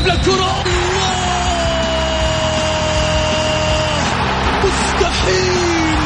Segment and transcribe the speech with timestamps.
[0.00, 0.64] يلعب للكرة
[4.64, 5.98] مستحيل!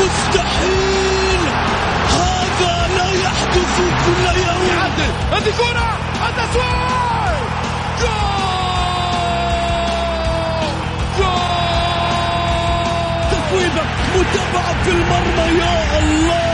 [0.00, 1.40] مستحيل!
[2.10, 4.62] هذا لا يحدث كل يوم.
[4.68, 5.12] يعدل.
[5.32, 5.98] هذه كرة!
[6.28, 7.38] التسويق
[8.00, 8.14] جول!
[11.18, 11.34] جول!
[13.30, 13.82] تسويبة
[14.16, 16.53] متابعة في المرمى يا الله!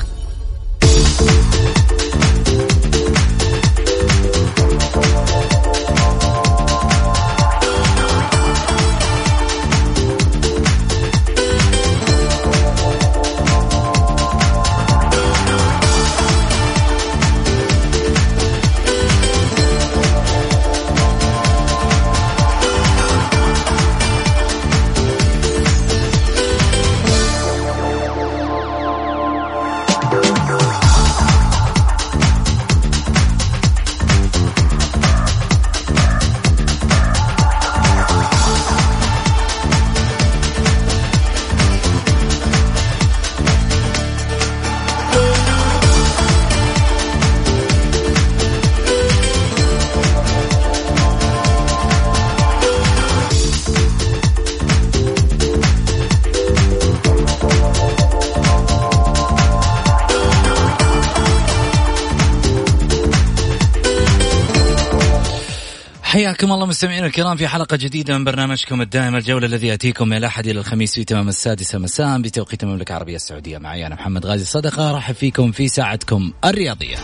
[66.41, 70.47] حياكم الله مستمعينا الكرام في حلقة جديدة من برنامجكم الدائم الجولة الذي يأتيكم من الأحد
[70.47, 73.57] إلى الخميس في تمام السادسة مساء بتوقيت المملكة العربية السعودية.
[73.57, 76.95] معي أنا محمد غازي صدقة رحب فيكم في ساعتكم الرياضية.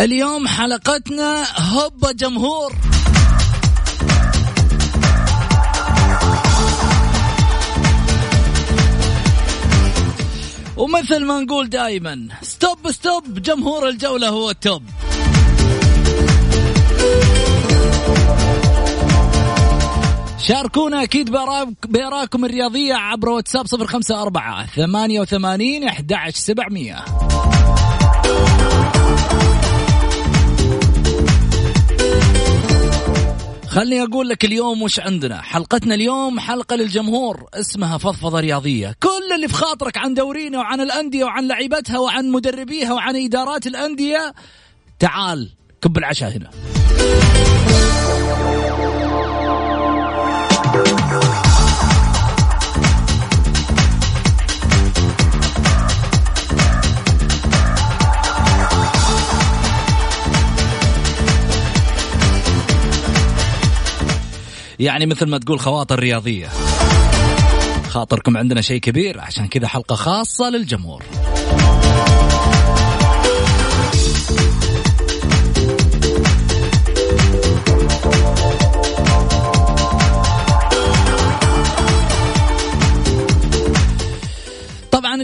[0.00, 2.72] اليوم حلقتنا هوبا جمهور.
[10.76, 14.82] ومثل ما نقول دائما stop stop جمهور الجولة هو ال top
[20.38, 21.30] شاركونا أكيد
[21.88, 27.04] بارائكم الرياضية عبر واتساب 054 88 11 700
[33.76, 38.94] خلني أقول لك اليوم وش عندنا؟ حلقتنا اليوم حلقة للجمهور اسمها فضفضة رياضية.
[39.02, 44.34] كل اللي في خاطرك عن دورينا وعن الأندية وعن لعيبتها وعن مدربيها وعن إدارات الأندية
[44.98, 45.50] تعال
[45.82, 46.50] كب العشاء هنا.
[64.78, 66.48] يعني مثل ما تقول خواطر رياضية.
[67.88, 71.02] خاطركم عندنا شيء كبير عشان كذا حلقة خاصة للجمهور.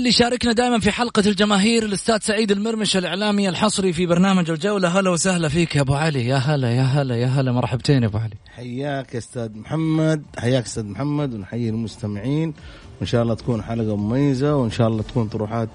[0.02, 4.98] اللي شاركنا دائما في حلقة الجماهير الأستاذ سعيد المرمش الإعلامي الحصري في برنامج الجولة.
[4.98, 6.26] هلا وسهلا فيك يا أبو علي.
[6.26, 7.52] يا هلا يا هلا يا هلا.
[7.52, 8.34] مرحبتين يا أبو علي.
[8.56, 10.22] حياك يا أستاذ محمد.
[10.38, 11.34] حياك أستاذ محمد.
[11.34, 12.54] ونحيي المستمعين.
[13.00, 15.70] وإن شاء الله تكون حلقة مميزة وإن شاء الله تكون طروحات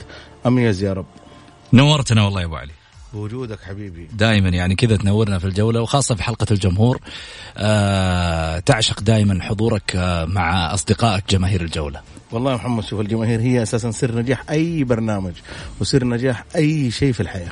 [0.45, 1.05] أميز يا رب.
[1.73, 2.76] نورتنا والله يا أبو علي.
[3.13, 4.07] بوجودك حبيبي.
[4.13, 7.00] دائما يعني كذا تنورنا في الجولة وخاصة في حلقة الجمهور.
[7.57, 12.01] آه تعشق دائما حضورك آه مع أصدقائك جماهير الجولة.
[12.31, 15.34] والله يا محمد شوف الجماهير هي أساسا سر نجاح أي برنامج
[15.79, 17.51] وسر نجاح أي شيء في الحياة.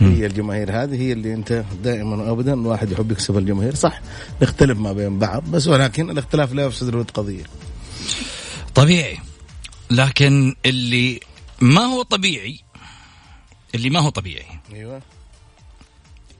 [0.00, 3.74] هي الجماهير هذه هي اللي أنت دائما وابدا الواحد يحب يكسب الجماهير.
[3.74, 4.00] صح
[4.42, 7.44] نختلف ما بين بعض بس ولكن الاختلاف لا يفسد الود قضية.
[8.74, 9.18] طبيعي.
[9.90, 11.20] لكن اللي
[11.60, 12.63] ما هو طبيعي
[13.74, 14.46] اللي ما هو طبيعي.
[14.72, 15.02] أيوه.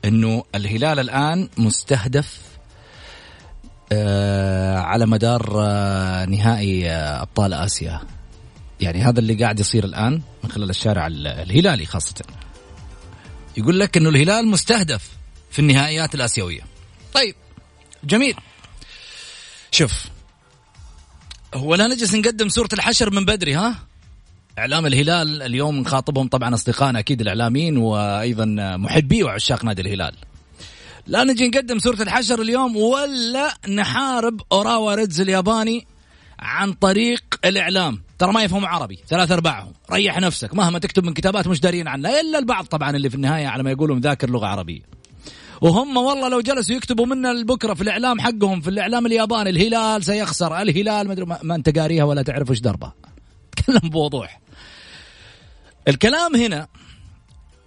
[0.04, 2.38] إنه الهلال الآن مستهدف
[3.92, 8.00] آه على مدار آه نهائي آه أبطال آسيا.
[8.81, 12.14] يعني هذا اللي قاعد يصير الآن من خلال الشارع ال- الهلالي خاصة.
[13.56, 15.10] يقول لك إنه الهلال مستهدف
[15.50, 16.62] في النهائيات الآسيوية.
[17.14, 17.34] طيب
[18.04, 18.34] جميل.
[19.70, 20.04] شوف
[21.54, 23.75] هو لا نجلس نقدم سورة الحشر من بدري ها؟
[24.59, 28.45] إعلام الهلال اليوم نخاطبهم طبعا أصدقائنا أكيد الإعلاميين وأيضا
[28.77, 30.15] محبي وعشاق نادي الهلال.
[31.06, 35.87] لا نجي نقدم سورة الحشر اليوم ولا نحارب أوراوا ريدز الياباني
[36.39, 38.03] عن طريق الإعلام.
[38.19, 38.99] ترى ما يفهم عربي.
[39.09, 39.73] ثلاث أرباعهم.
[39.93, 40.55] ريح نفسك.
[40.55, 42.21] مهما تكتب من كتابات مش دارين عنها.
[42.21, 44.81] إلا البعض طبعا اللي في النهاية على ما يقولوا مذاكر لغة عربية.
[45.61, 50.62] وهم والله لو جلسوا يكتبوا منا بكره في الإعلام حقهم في الإعلام الياباني الهلال سيخسر
[50.62, 52.95] الهلال ما, ما, أنت قاريها ولا تعرف إيش دربها.
[53.56, 54.44] تكلم بوضوح.
[55.88, 56.69] الكلام هنا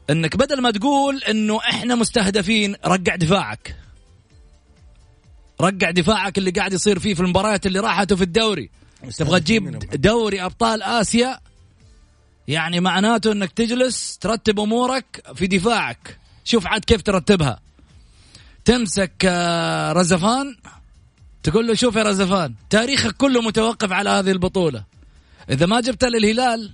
[0.09, 3.75] إنك بدل ما تقول إنه إحنا مستهدفين رقع دفاعك.
[5.61, 8.69] رقع دفاعك اللي قاعد يصير فيه في المباريات اللي راحته في الدوري.
[9.17, 11.39] تبغى تجيب دوري أبطال آسيا؟
[12.47, 16.19] يعني معناته إنك تجلس ترتب أمورك في دفاعك.
[16.43, 17.59] شوف عاد كيف ترتبها.
[18.65, 20.57] تمسك آه، رزفان.
[21.43, 24.83] تقول له شوف يا رزفان تاريخك كله متوقف على هذه البطولة.
[25.49, 26.71] إذا ما جبت للهلال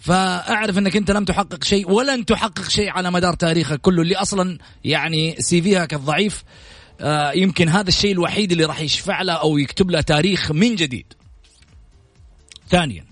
[0.00, 4.58] فأعرف إنك أنت لم تحقق شيء ولن تحقق شيء على مدار تاريخك كله اللي أصلا
[4.84, 6.44] يعني سي فيها كالضعيف
[7.00, 11.06] آه يمكن هذا الشيء الوحيد اللي راح يشفع له أو يكتب له تاريخ من جديد.
[12.70, 13.04] ثانيا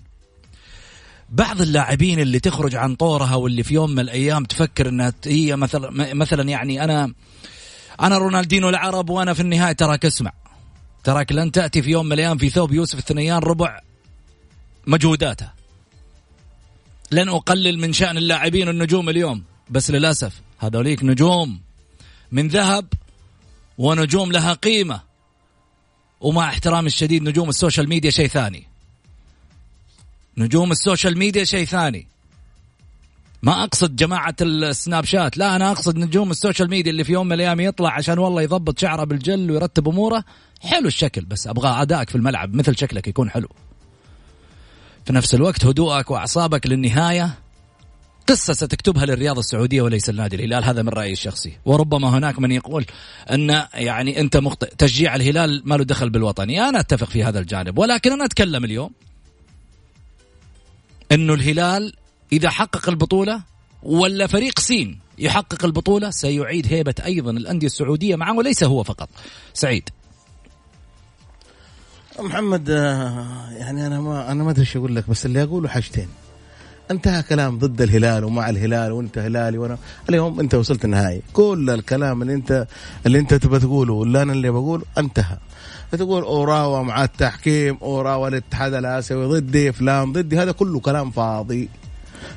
[1.29, 6.13] بعض اللاعبين اللي تخرج عن طورها واللي في يوم من الأيام تفكر إنها هي مثلا
[6.13, 7.13] مثلا يعني أنا
[8.01, 10.31] أنا رونالدينو العرب وأنا في النهاية تراك اسمع
[11.03, 13.79] تراك لن تأتي في يوم من الأيام في ثوب يوسف الثنيان ربع
[14.87, 15.58] مجهوداته
[17.11, 19.43] لن أقلل من شأن اللاعبين النجوم اليوم.
[19.69, 21.61] بس للأسف هذوليك نجوم
[22.31, 22.85] من ذهب
[23.77, 25.01] ونجوم لها قيمة.
[26.21, 28.67] ومع احترامي الشديد نجوم ال social media شيء ثاني.
[30.37, 32.07] نجوم ال social media شيء ثاني.
[33.43, 35.37] ما أقصد جماعة ال Snapchat.
[35.37, 38.41] لا أنا أقصد نجوم ال social media اللي في يوم من الأيام يطلع عشان والله
[38.41, 40.23] يضبط شعره بالجل ويرتب أموره.
[40.61, 43.49] حلو الشكل بس أبغى أدائك في الملعب مثل شكلك يكون حلو.
[45.09, 47.39] في نفس الوقت هدوءك وأعصابك للنهاية.
[48.27, 51.57] قصة ستكتبها للرياضة السعودية وليس النادي الهلال هذا من رأيي الشخصي.
[51.65, 52.85] وربما هناك من يقول
[53.31, 56.61] أن يعني أنت مخطئ تشجيع الهلال ما له دخل بالوطني.
[56.61, 57.77] أنا أتفق في هذا الجانب.
[57.77, 58.91] ولكن أنا أتكلم اليوم
[61.11, 61.93] أنه الهلال
[62.31, 63.41] إذا حقق البطولة
[63.83, 69.09] ولا فريق سين يحقق البطولة سيعيد هيبة أيضا الأندية السعودية معه وليس هو فقط.
[69.53, 69.89] سعيد.
[72.21, 76.07] محمد آه، يعني أنا ما أنا ما أدري إيش أقول لك بس اللي أقوله حاجتين.
[76.91, 79.77] انتهى كلام ضد الهلال ومع الهلال وانت هلالي وأنا
[80.09, 81.21] اليوم انت وصلت النهائي.
[81.33, 82.67] كل الكلام اللي انت
[83.05, 85.37] اللي انت تبغى تقوله ولا أنا اللي بقوله انتهى.
[85.91, 91.69] فتقول أوراوا مع التحكيم أوراوا الاتحاد الآسيوي ضدي فلان ضدي هذا كله كلام فاضي.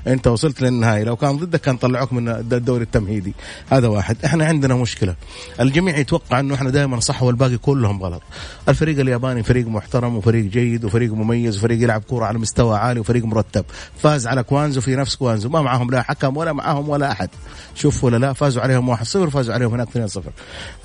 [0.07, 3.35] انت وصلت للنهايه لو كان ضدك كان طلعوك من الدوري التمهيدي.
[3.71, 4.17] هذا واحد.
[4.25, 5.15] إحنا عندنا مشكلة.
[5.61, 8.23] الجميع يتوقع انه إحنا دائما صح والباقي كلهم غلط.
[8.69, 13.25] الفريق الياباني فريق محترم وفريق جيد وفريق مميز وفريق يلعب كورة على مستوى عالي وفريق
[13.25, 13.65] مرتب.
[13.99, 15.49] فاز على كوانزو في نفس كوانزو.
[15.49, 17.29] ما معهم لا حكم ولا معهم ولا أحد.
[17.75, 19.01] شوف ولا لا فازوا عليهم 1-0
[19.31, 20.21] فازوا عليهم هناك 2-0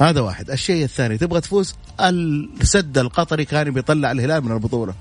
[0.02, 0.52] هذا واحد.
[0.52, 4.94] الشيء الثاني تبغى تفوز؟ السد القطري كان بيطلع الهلال من البطولة.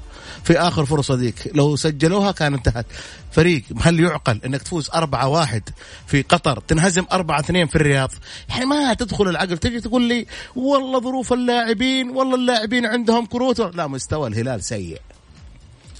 [0.44, 1.50] في آخر فرصة ذيك.
[1.54, 2.86] لو سجلوها كان انتهت.
[3.32, 5.62] فريق هل يعقل إنك تفوز أربعة واحد
[6.06, 8.10] في قطر تنهزم أربعة اثنين في الرياض.
[8.48, 10.26] يعني ما تدخل العقل تجي تقول لي
[10.56, 13.60] والله ظروف اللاعبين والله اللاعبين عندهم كروت.
[13.60, 15.00] لا مستوى الهلال سيء.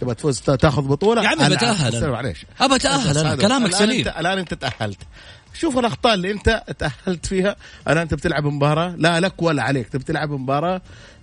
[0.00, 2.46] تبغى تفوز تاخذ بطولة؟ يا عمي بتأهل معليش.
[2.60, 4.08] ابى اتاهل كلامك سليم.
[4.08, 4.98] الآن أنت تأهلت.
[5.54, 7.56] شوف الأخطاء اللي أنت تأهلت فيها.
[7.88, 9.88] الآن أنت بتلعب مباراة لا لك ولا عليك.
[9.88, 10.80] تبي تلعب مباراة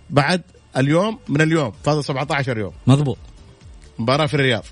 [0.10, 0.42] بعد
[0.78, 2.74] اليوم من اليوم فاضل 17 يوم.
[2.88, 3.18] مضبوط.
[4.00, 4.66] مباراة في الرياض.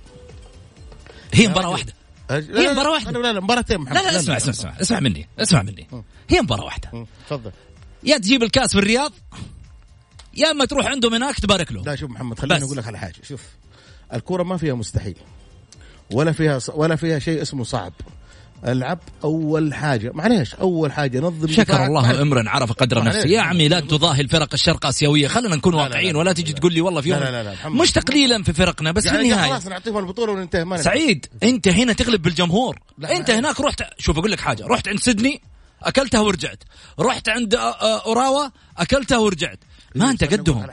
[1.33, 1.93] هي مباراة واحدة.
[2.31, 3.11] هي مباراة واحدة.
[3.11, 3.97] لا لا مباراتين محمد.
[3.97, 5.87] لا لا اسمع اسمع اسمع اسمع مني اسمع مني.
[6.29, 7.07] هي مباراة واحدة.
[7.27, 7.51] تفضل.
[8.03, 9.13] يا تجيب الكاس في الرياض
[10.33, 11.83] يا اما تروح عندهم هناك تبارك له.
[11.83, 13.15] لا شوف محمد خليني أقول لك على حاجة.
[13.23, 13.41] شوف
[14.13, 15.17] الكورة ما فيها مستحيل
[16.13, 17.93] ولا فيها ولا فيها شيء اسمه صعب.
[18.67, 20.11] العب أول حاجة.
[20.13, 23.29] معليش أول حاجة نظم شكر الله إمرا عرف قدر نفسه.
[23.29, 25.27] يا عمي لا تضاهي الفرق الشرق آسيوية.
[25.27, 27.91] خلينا نكون واقعيين ولا تجي تقول لي والله في يوم لا لا لا لا مش
[27.91, 29.51] تقليلا في فرقنا بس يعني في النهاية.
[29.51, 32.79] خلاص نعطيهم البطولة وننتهي ما سعيد أنت هنا تغلب بالجمهور.
[33.03, 34.65] أنت هناك رحت شوف أقول لك حاجة.
[34.67, 35.41] رحت عند سيدني
[35.83, 36.63] أكلتها ورجعت.
[36.99, 39.59] رحت عند أوراوا أكلتها ورجعت.
[39.95, 40.67] ما أنت قدهم.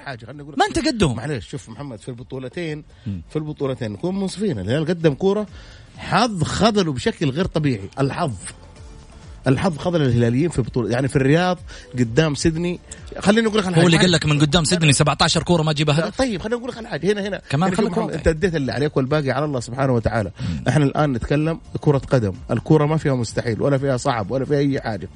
[0.57, 1.17] ما أنت قدهم.
[1.17, 2.85] معليش شوف محمد في البطولتين
[3.31, 5.47] في البطولتين نكون منصفين الهلال قدم كورة
[5.99, 8.33] حظ خذله بشكل غير طبيعي الحظ.
[9.49, 10.91] الحظ خذل الهلاليين في بطولة.
[10.91, 11.59] يعني في الرياض
[11.99, 12.81] قدام سيدني.
[13.19, 16.19] خليني أقول لك هو اللي قال لك من قدام سيدني 17 كورة ما تجيبها هدف؟
[16.19, 17.13] طيب خليني أقول لك حاجة.
[17.13, 17.41] هنا هنا.
[17.51, 20.31] كمان خليك أنت أديت اللي عليك والباقي على الله سبحانه وتعالى.
[20.41, 20.65] مم.
[20.69, 22.33] إحنا الآن نتكلم كرة قدم.
[22.51, 25.09] الكرة ما فيها مستحيل ولا فيها صعب ولا فيها أي حاجة.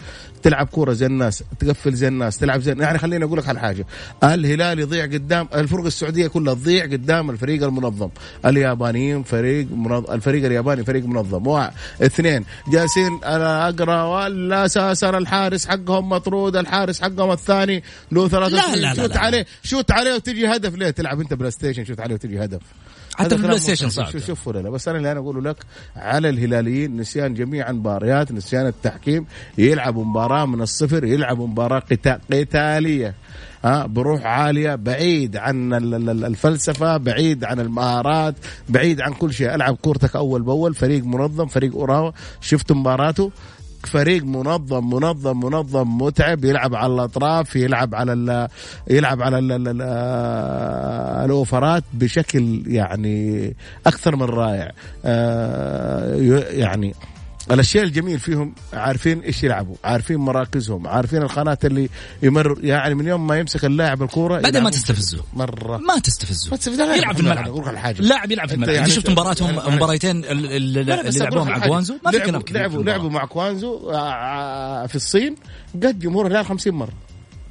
[0.43, 3.87] تلعب كره زي الناس تقفل زي الناس تلعب زي يعني خليني أقول لك على حاجة.
[4.25, 8.09] الهلال يضيع قدام الفرق السعودية كلها تضيع قدام الفريق المنظم.
[8.47, 11.47] اليابانيين فريق منظم الفريق الياباني فريق منظم.
[11.47, 11.73] واحد
[12.03, 17.83] اثنين جالسين أنا أقرأ والاساسا الحارس حقهم مطرود الحارس حقهم الثاني.
[18.13, 19.21] له ثلاثة لا، لا، لا، shoot لا.
[19.21, 20.75] عليه shoot عليه وتجي هدف.
[20.75, 22.61] ليه تلعب أنت PlayStation؟ shoot عليه وتجي هدف.
[23.15, 23.89] حتى في ال PlayStation.
[23.89, 24.11] صعب.
[24.11, 24.71] شوف شوف ولا لا.
[24.71, 25.57] بس أنا اللي أنا أقوله لك
[25.97, 29.27] على الهلاليين نسيان جميع المباريات نسيان التحكيم.
[29.59, 33.15] يلعبوا مباراة من الصفر يلعبوا مباراة قتا- قتالية.
[33.65, 38.35] بروح عالية بعيد عن ال- ال- ال- الفلسفة بعيد عن المهارات
[38.69, 39.55] بعيد عن كل شيء.
[39.55, 42.13] ألعب كورتك أول بأول فريق منظم فريق أوراوا.
[42.41, 43.31] شفت مباراته؟
[43.87, 48.49] فريق منظم منظم منظم متعب يلعب على الأطراف يلعب على ال
[48.91, 49.83] يلعب على ال ال ال
[51.25, 53.55] الأوفرات بشكل يعني
[53.87, 54.73] أكثر من رائع.
[55.05, 56.17] آه،
[56.51, 56.95] يعني
[57.51, 61.89] الأشياء الجميل فيهم عارفين إيش يلعبوا عارفين مراكزهم عارفين الخانات اللي
[62.23, 65.25] يمر يعني من يوم ما يمسك اللاعب الكورة بعدين ما تستفزه.
[65.35, 65.77] مرة.
[65.77, 66.51] ما تستفزه.
[66.51, 66.95] ما تستفزه.
[66.95, 67.47] يلعب في الملعب.
[68.01, 68.75] اللاعب يلعب في الملعب.
[68.75, 69.51] يعني شفت مباراتهم
[70.83, 71.67] لا، اللي لك مع.
[71.67, 72.83] كوانزو ما في لعبوا- كلام لعبوا.
[72.83, 75.35] لعبوا مع كوانزو آه، آه، في الصين
[75.75, 76.93] قد جمهور الهلال 50 مرة.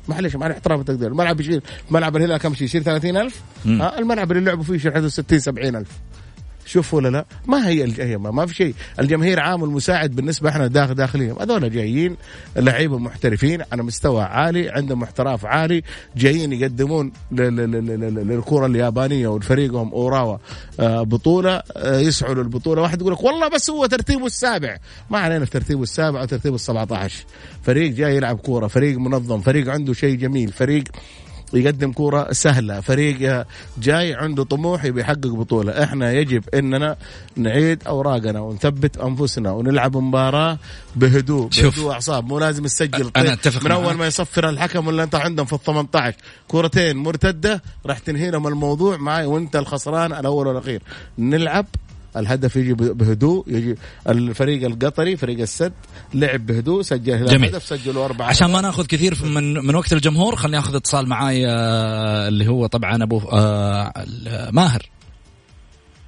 [0.08, 4.44] معلش مع الاحترام والتقدير الملعب يشيل ملعب الهلال كم شيء؟ يشيل 30000 آه الملعب اللي
[4.44, 5.88] لعبوا فيه يشيل حدود 60 70000
[6.72, 8.74] شوف ولا لا؟ ما هي الج- هي ما, في شيء.
[9.00, 11.40] الجماهير عامل مساعد بالنسبة إحنا داخل داخليهم.
[11.42, 12.16] هذول جايين
[12.56, 15.84] لعيبة محترفين على مستوى عالي عندهم احتراف عالي
[16.18, 20.38] جايين يقدمون للكرة اليابانية والفريقهم أوراوا
[20.80, 22.82] آه، بطولة آه، يسعوا للبطولة.
[22.82, 24.78] واحد يقول لك والله بس هو ترتيبه السابع.
[25.10, 27.26] ما علينا ترتيبه السابع أو ترتيبه ال 17
[27.64, 30.84] فريق جاي يلعب كورة فريق منظم فريق عنده شيء جميل فريق
[31.54, 32.82] يقدم كرة سهلة.
[32.82, 33.46] فريق
[33.78, 35.84] جاي عنده طموح يبي يحقق بطولة.
[35.84, 36.96] إحنا يجب إننا
[37.36, 40.58] نعيد أوراقنا ونثبت أنفسنا ونلعب مباراة
[40.96, 41.76] بهدوء شوف.
[41.76, 42.28] بهدوء أعصاب.
[42.28, 43.94] مو لازم تسجل أنا طيب أتفق من أول.
[43.94, 46.16] ما يصفر الحكم ولا أنت عندهم في ال 18
[46.48, 48.98] كرتين مرتدة راح تنهي لهم الموضوع.
[48.98, 50.82] معي وأنت الخسران الأول والأخير.
[51.18, 51.66] نلعب
[52.18, 53.76] الهدف يجي بهدوء يجي
[54.10, 55.74] الفريق القطري فريق السد
[56.14, 57.50] لعب بهدوء سجل جميل.
[57.50, 58.28] هدف سجلوا أربعة.
[58.28, 62.66] عشان ما ناخذ كثير من من وقت الجمهور خليني آخذ اتصال معاي آه، اللي هو
[62.66, 63.94] طبعا أبو آه،
[64.52, 64.90] ماهر.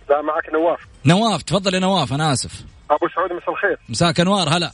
[0.09, 0.79] لا معك نواف.
[1.05, 2.63] نواف تفضل يا نواف أنا آسف.
[2.91, 3.77] أبو سعود مساء الخير.
[3.89, 4.71] مساك أنوار هلا.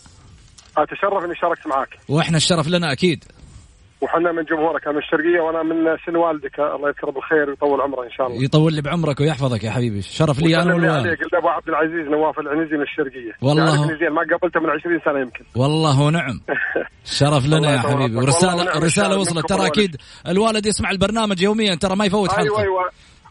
[0.77, 3.23] أتشرف إني شاركت معك وإحنا الشرف لنا أكيد.
[4.01, 6.59] وحنا من جمهورك أنا من الشرقية وأنا من سن والدك.
[6.59, 8.43] الله يذكره بالخير ويطول عمره إن شاء الله.
[8.43, 10.01] يطول لي بعمرك ويحفظك يا حبيبي.
[10.01, 11.07] شرف لي أنا والوالد.
[11.07, 13.31] قلت ابو عبد العزيز نواف العنزي من الشرقية.
[13.41, 13.97] والله.
[13.99, 15.45] زين ما قابلته من 20 سنة يمكن.
[15.55, 16.39] والله ونعم
[17.03, 18.15] شرف لنا يا حبيبي.
[18.15, 19.49] ونعم رسالة الشارع وصلت.
[19.49, 19.67] ترى.
[19.67, 19.95] أكيد
[20.27, 22.61] الوالد يسمع البرنامج يوميا ترى ما يفوت أيوه حلقة.
[22.61, 22.89] أيوه.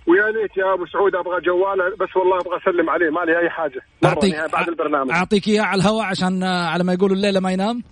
[0.09, 3.51] ويا ليت يا أبو سعود أبغى جواله بس والله أبغى أسلم عليه ما لي أي
[3.51, 3.81] حاجة.
[4.05, 5.11] أعطيك نهاية بعد البرنامج.
[5.11, 7.83] أعطيك إياه على الهواء عشان آه، على ما يقولوا الليلة ما ينام.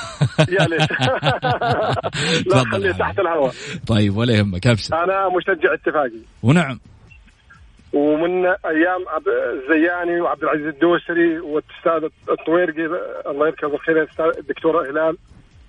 [0.58, 0.90] يا ليت.
[2.52, 3.18] لا خليه تحت.
[3.18, 3.52] الهواء.
[3.86, 5.04] طيب ولا يهمك أبشر.
[5.04, 6.20] أنا مشجع اتفاقي.
[6.42, 6.78] ونعم.
[7.92, 9.04] ومن أيام
[9.52, 12.84] الزياني وعبد العزيز الدوسري والأستاذ الطويرقي
[13.26, 15.16] الله يذكره بالخير الدكتور هلال.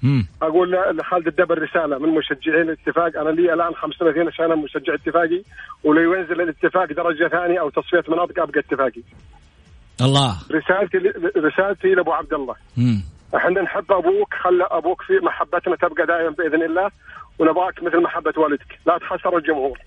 [0.04, 0.28] مم.
[0.42, 3.18] أقول لخالد الدبر رسالة من مشجعين الاتفاق.
[3.22, 5.42] أنا لي الآن 35 سنه مشجع اتفاقي
[5.84, 9.02] ولو ينزل الاتفاق درجة ثانية أو تصفية مناطق أبقى اتفاقي.
[10.02, 10.38] الله.
[10.52, 10.98] رسالتي
[11.38, 12.56] رسالتي لأبو عبد الله.
[12.78, 13.04] مم.
[13.36, 16.92] إحنا نحب أبوك خلى أبوك في محبتنا تبقى دائما بإذن الله
[17.40, 18.80] ونبغاك مثل محبة والدك.
[18.86, 19.80] لا تخسر الجمهور.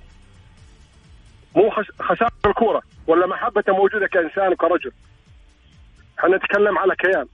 [1.57, 4.93] مو خس- خسارة الكورة ولا محبته موجودة كإنسان وكرجل.
[6.19, 7.27] إحنا نتكلم على كيان.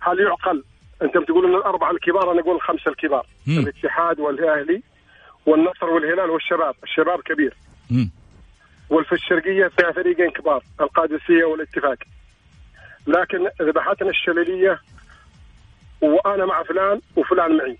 [0.00, 0.64] هل يعقل؟
[1.02, 3.26] انت بتقول ان الأربعة الكبار أنا أقول الخمسة الكبار.
[3.46, 3.58] مم.
[3.58, 4.82] الاتحاد والأهلي
[5.46, 7.54] والنصر والهلال والشباب الشباب كبير.
[7.90, 8.10] مم.
[8.90, 11.98] والفي الشرقية فيها فريقين كبار القادسية والاتفاق.
[13.06, 14.80] لكن ذبحتنا الشلاليه
[16.00, 17.78] وأنا مع فلان وفلان معي.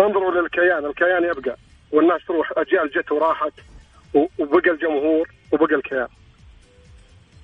[0.00, 1.56] انظروا للكيان الكيان يبقى
[1.92, 3.52] والناس تروح أجيال جت وراحت
[4.14, 6.08] وبقى الجمهور وبقى الكيان.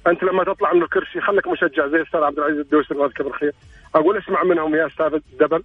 [0.07, 3.53] أنت لما تطلع من الكرسي خليك مشجع زي الاستاذ عبد العزيز الدوسري الله يذكره بالخير
[3.95, 5.63] أقول اسمع منهم يا أستاذ الدبل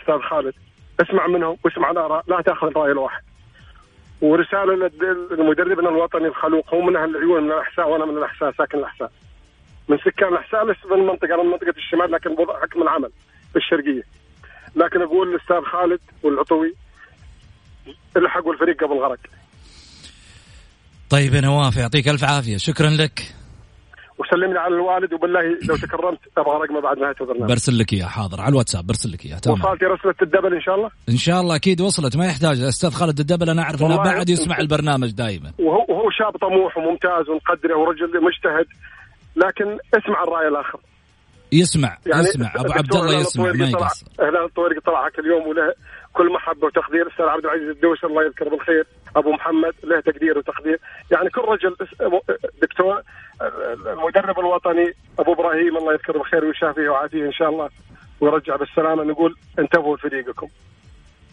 [0.00, 0.54] أستاذ خالد.
[1.00, 3.22] اسمع منهم واسمع الاراء لا تأخذ الرأي الواحد.
[4.20, 4.90] ورسالة
[5.38, 9.12] لمدربنا الوطني الخلوق هو من أهل العيون من الاحساء وأنا من الاحساء ساكن الاحساء
[9.88, 13.10] من سكان الاحساء لست من المنطقة أنا من منطقة الشمال لكن بوضع حكم العمل
[13.52, 14.02] في الشرقية.
[14.76, 16.74] لكن أقول للاستاذ خالد والعطوي
[18.16, 19.18] الحقوا الفريق قبل غرق
[21.10, 22.56] طيب يا نواف يعطيك ألف عافية.
[22.56, 23.37] شكرا لك.
[24.18, 27.48] وسلم لي على الوالد وبالله لو تكرمت أبغى رقمه بعد نهايه البرنامج.
[27.48, 29.60] برسل لك إياه حاضر على الواتساب برسل لك إياه تمام.
[29.60, 32.60] وصلت رسله الدبل إن شاء الله؟ إن شاء الله أكيد وصلت ما يحتاج.
[32.60, 35.52] الأستاذ خالد الدبل أعرف أنه والله بعد يسمع البرنامج دائما.
[35.58, 38.66] وهو وهو شاب طموح وممتاز ونقدره ورجل مجتهد
[39.36, 40.80] لكن اسمع الرأي الآخر.
[41.52, 42.52] يسمع يعني يسمع.
[42.56, 44.06] أبو عبد الله يسمع ما يقصر.
[44.20, 45.74] هلال الطويرقي طلع هاك اليوم وله
[46.12, 47.02] كل محبة وتقدير.
[47.02, 48.86] الاستاذ عبد العزيز الدوسري الله يذكره بالخير.
[49.16, 50.80] أبو محمد له تقدير وتقدير.
[51.12, 51.76] يعني كل رجل
[52.62, 53.02] دكتور
[53.92, 57.68] المدرب الوطني أبو إبراهيم الله يذكره بالخير ويشافيه ويعافيه إن شاء الله
[58.20, 59.04] ويرجع بالسلامة.
[59.04, 60.48] نقول انتبهوا لفريقكم.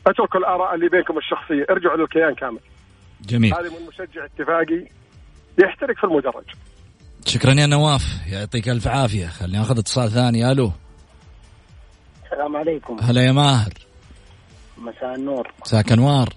[0.08, 1.66] أتركوا الآراء اللي بينكم الشخصية.
[1.70, 2.60] ارجعوا للكيان كامل.
[3.22, 3.54] جميل.
[3.54, 4.86] هذه من مشجع اتفاقي
[5.64, 6.46] يحترق في المدرج.
[7.26, 8.04] شكرا يا نواف.
[8.32, 9.28] يعطيك ألف عافية.
[9.28, 10.52] خلينا ناخذ اتصال ثاني.
[10.52, 10.72] ألو.
[12.26, 12.98] السلام عليكم.
[13.02, 13.74] هلا يا ماهر.
[14.78, 15.52] مساء النور.
[15.62, 16.30] مساك أنوار.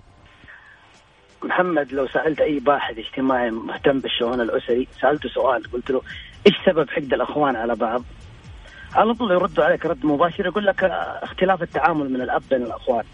[1.42, 6.02] محمد لو سألت أي باحث اجتماعي مهتم بالشؤون الأسري سألته سؤال قلت له
[6.46, 8.02] إيش سبب حقد الأخوان على بعض؟
[8.94, 10.84] على طول يردوا عليك رد مباشر يقول لك
[11.22, 13.04] اختلاف التعامل من الأب بين الأخوان.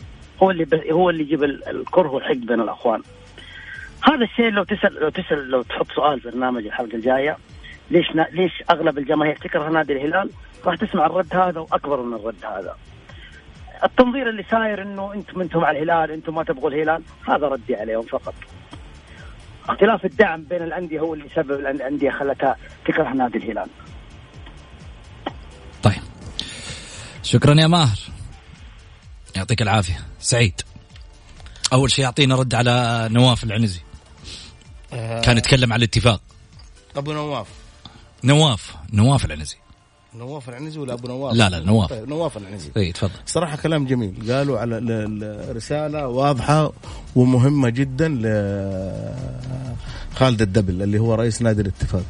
[0.42, 3.02] هو اللي هو اللي يجيب الكره والحقد بين الأخوان.
[4.04, 7.36] هذا الشيء لو تسال لو تسأل لو تحط سؤال في برنامج الحلقة الجاية
[7.90, 10.30] ليش ليش أغلب الجماهير تكره نادي الهلال؟
[10.64, 12.76] راح تسمع الرد هذا وأكبر من الرد هذا.
[13.84, 18.02] التنظير اللي صاير إنه أنتم أنتم على الهلال أنتم ما تبغوا الهلال هذا ردي عليهم
[18.02, 18.34] فقط.
[19.68, 23.68] اختلاف الدعم بين الأندية هو اللي سبب الأندية خلتها تكره نادي الهلال.
[25.82, 26.02] طيب.
[27.22, 27.98] شكرا يا ماهر.
[29.36, 29.98] يعطيك العافية.
[30.18, 30.60] سعيد.
[31.72, 33.80] أول شيء يعطينا رد على نواف العنزي.
[34.90, 36.20] كان يتكلم على الاتفاق.
[36.96, 37.48] أبو نواف.
[38.24, 38.76] نواف.
[38.92, 39.56] نواف العنزي.
[40.18, 41.90] نواف العنزي ولا أبو نواف؟ لا لا نواف.
[41.90, 42.70] طيب نواف العنزي.
[42.76, 43.12] اي تفضل.
[43.26, 44.32] صراحة كلام جميل.
[44.32, 44.78] قالوا على
[45.50, 46.72] رسالة واضحة
[47.16, 48.22] ومهمة جدا ل
[50.14, 52.04] خالد الدبل اللي هو رئيس نادي الاتفاق.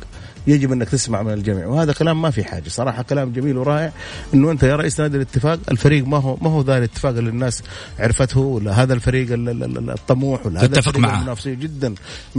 [0.46, 1.66] يجب أنك تسمع من الجميع.
[1.66, 2.68] وهذا كلام ما في حاجة.
[2.68, 3.92] صراحة كلام جميل ورائع.
[4.34, 7.62] إنه أنت يا رئيس نادي الاتفاق الفريق ما هو ما هو ذا الاتفاق اللي الناس
[7.98, 11.18] عرفته ولا هذا الفريق الطموح ولا هذا تتفق معه.
[11.18, 11.94] المنافسين جدا
[12.34, 12.38] 100%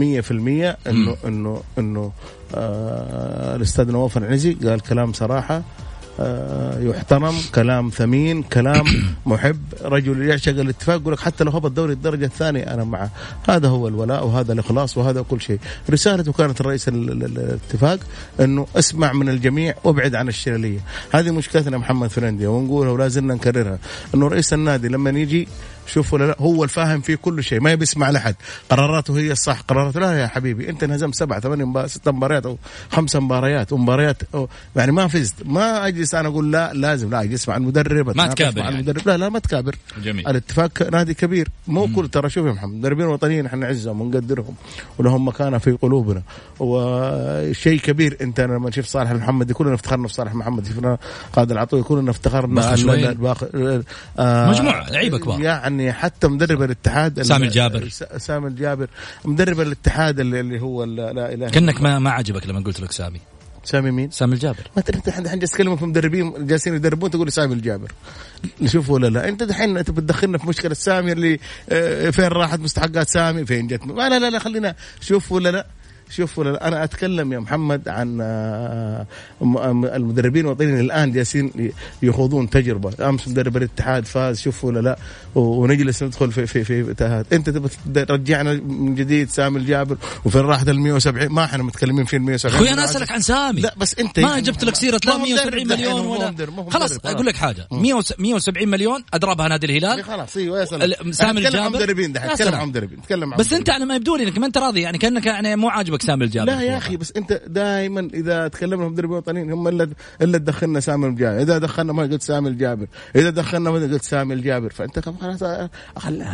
[0.87, 2.11] انه انه إنه
[2.55, 5.61] آه الأستاذ نواف العنزي قال كلام صراحة
[6.79, 8.85] يحترم كلام ثمين كلام
[9.25, 9.59] محب.
[9.81, 13.09] رجل يعشق الاتفاق يقول لك حتى لو هبط دوري الدرجة الثانية أنا معه.
[13.49, 15.59] هذا هو الولاء وهذا الإخلاص وهذا كل شيء.
[15.89, 17.99] رسالته كانت الرئيس الاتفاق
[18.39, 20.79] أنه اسمع من الجميع وابعد عن الشلالية.
[21.11, 23.79] هذه مشكلتنا محمد فرندي ونقولها ولا زلنا نكررها.
[24.15, 25.47] أنه رئيس النادي لما يجي
[25.87, 28.35] شوف ولا لا هو الفاهم في كل شيء ما بيسمع لحد
[28.69, 32.57] قراراته هي الصح قراراته لا يا حبيبي أنت انهزمت سبع ثمان ست مباريات أو
[32.91, 34.21] خمس مباريات ومباريات
[34.75, 35.35] يعني ما فزت.
[35.45, 38.75] ما أجلس أنا أقول لا لازم لا أجلس مع المدرب ما تكابر يعني.
[38.75, 39.07] المدرب.
[39.07, 39.75] لا لا ما تكابر.
[40.03, 40.27] جميل.
[40.27, 41.49] الاتفاق نادي كبير.
[41.67, 44.55] مو كل ترى شوف يا محمد مدربين وطنيين إحنا نعزهم ونقدرهم
[44.97, 46.21] ولهم مكانة في قلوبنا.
[46.59, 50.67] وشيء كبير أنت لما شفت صالح محمد كلنا افتخرنا في صالح محمد.
[50.67, 50.97] شفنا
[51.33, 52.73] خالد العطوي كلنا افتخرنا
[54.19, 55.41] آه مجموعة لعيبة كبار.
[55.41, 57.89] يعني يعني حتى مدرب الاتحاد سامي الجابر.
[58.17, 58.87] سامي الجابر
[59.25, 63.19] مدرب الاتحاد اللي, اللي هو لا إله كأنك ما ما عجبك لما قلت لك سامي.
[63.63, 64.71] سامي مين؟ سامي الجابر.
[64.75, 67.91] ما انت الحين جالس تكلمك في مدربين جالسين يدربون تقول سامي الجابر.
[68.61, 69.29] نشوف ولا لا.
[69.29, 73.87] انت دحين انت بتدخلنا في مشكلة سامي اللي آه، فين راحت مستحقات سامي؟ فين جت؟
[73.87, 75.67] لا لا لا خلينا شوف ولا لا.
[76.09, 79.05] شوف أنا أتكلم يا محمد عن آه،
[79.95, 81.71] المدربين الوطنيين الآن جالسين
[82.03, 83.09] يخوضون تجربة.
[83.09, 84.97] أمس مدرب الاتحاد فاز شوف ولا لا؟
[85.35, 87.33] ونجلس ندخل في في في تهات.
[87.33, 87.69] أنت تبغى
[88.05, 92.55] ترجعنا من جديد سامي الجابر وفين راحت ال 170 ما إحنا متكلمين في ال 170
[92.55, 93.61] أخوي أنا أسألك عن سامي.
[93.61, 96.35] لا بس أنت ما جبت لك سيرة لا 170 مليون ولا
[96.69, 97.67] خلاص أقول لك حاجة.
[97.71, 100.65] 170 مليون أضربها نادي الهلال؟ خلاص أيوه
[101.11, 104.23] سامي الجابر عن مدربين دحين تكلم عن مدربين تكلم بس أنت أنا ما يبدو لي
[104.23, 105.94] إنك ما أنت راضي يعني كأنك يعني مو عاجبك.
[106.01, 109.89] سامي الجابر؟ لا يا أخي بس أنت دائما إذا تكلمنا مدربين وطنيين هم الا
[110.21, 111.41] إلا تدخلنا سامي الجابر.
[111.41, 112.87] إذا دخلنا ما قلت سامي الجابر.
[113.15, 114.69] إذا دخلنا ما قلت سامي الجابر.
[114.69, 115.43] فأنت خلاص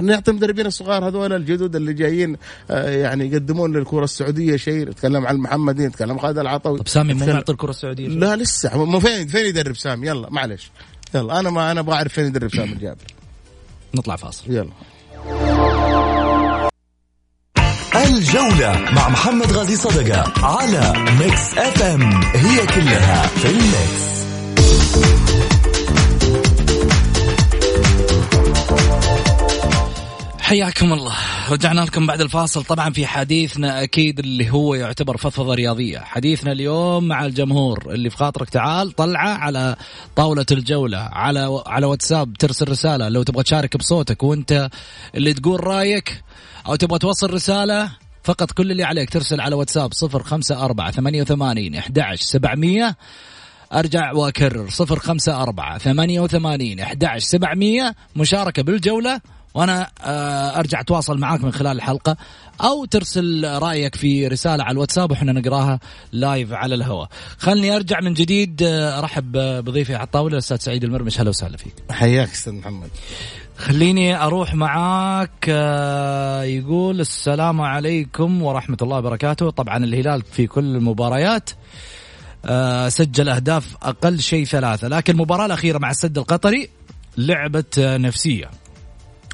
[0.02, 2.38] نعطي المدربين الصغار هذول الجدد اللي جايين
[2.72, 4.90] آه، يعني يقدمون للكرة السعودية شيء.
[4.90, 6.80] نتكلم عن المحمدي نتكلم خالد العطوي.
[6.80, 8.86] طب سامي مو معطي الكرة السعودية لا لسه.
[8.86, 10.72] مو فين فين يدرب سامي؟ يلا معلش.
[11.16, 13.06] يلا أنا ما أنا أبغى أعرف فين يدرب سامي الجابر.
[13.96, 14.52] نطلع فاصل.
[14.52, 14.70] يلا.
[18.12, 24.12] الجولة مع محمد غازي صدقة على Mix FM هي كلها في الميكس.
[30.40, 31.16] حياكم الله.
[31.52, 32.64] رجعنا لكم بعد الفاصل.
[32.64, 36.00] طبعا في حديثنا أكيد اللي هو يعتبر فضفضه رياضية.
[36.00, 39.76] حديثنا اليوم مع الجمهور اللي في خاطرك تعال طلعة على
[40.16, 40.98] طاولة الجولة.
[40.98, 43.10] على على واتساب ترسل رسالة.
[43.10, 44.70] لو تبغى تشارك بصوتك وانت
[45.16, 46.24] اللي تقول رأيك
[46.68, 47.92] أو تبغى توصل رسالة
[48.24, 52.98] فقط كل اللي عليك ترسل على واتساب صفر خمسة أربعة ثمانية وثمانين أحد سبعمية.
[53.74, 57.96] أرجع وأكرر صفر خمسة أربعة ثمانية وثمانين أحد سبعمية.
[58.16, 59.22] مشاركة بالجولة
[59.54, 62.18] وأنا آه، أرجع أتواصل معاك من خلال الحلقة.
[62.62, 65.80] أو ترسل رأيك في رسالة على الواتساب وإحنا نقراها
[66.12, 67.10] لايف على الهواء.
[67.38, 71.20] خلني أرجع من جديد آه، أرحب بضيفي على الطاوله الأستاذ سعيد المرمش.
[71.20, 71.74] أهلا وسهلا فيك.
[71.92, 72.90] حياك أستاذ محمد.
[73.62, 79.50] خليني أروح معاك آه، يقول السلام عليكم ورحمة الله وبركاته.
[79.50, 81.50] طبعا الهلال في كل المباريات
[82.46, 86.70] آه، سجل أهداف أقل شيء ثلاثة لكن المباراة الأخيرة مع السد القطري
[87.18, 88.50] لعبه نفسية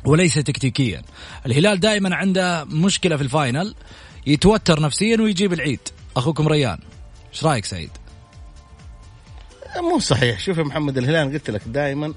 [0.05, 1.01] وليس تكتيكيا.
[1.45, 3.75] الهلال دائما عنده مشكلة في الفاينل
[4.27, 5.79] يتوتر نفسيا ويجيب العيد.
[6.17, 6.77] أخوكم ريان
[7.33, 7.91] إيش رأيك سعيد؟
[9.81, 10.39] مو صحيح.
[10.39, 12.13] شوف يا محمد الهلال قلت لك دائما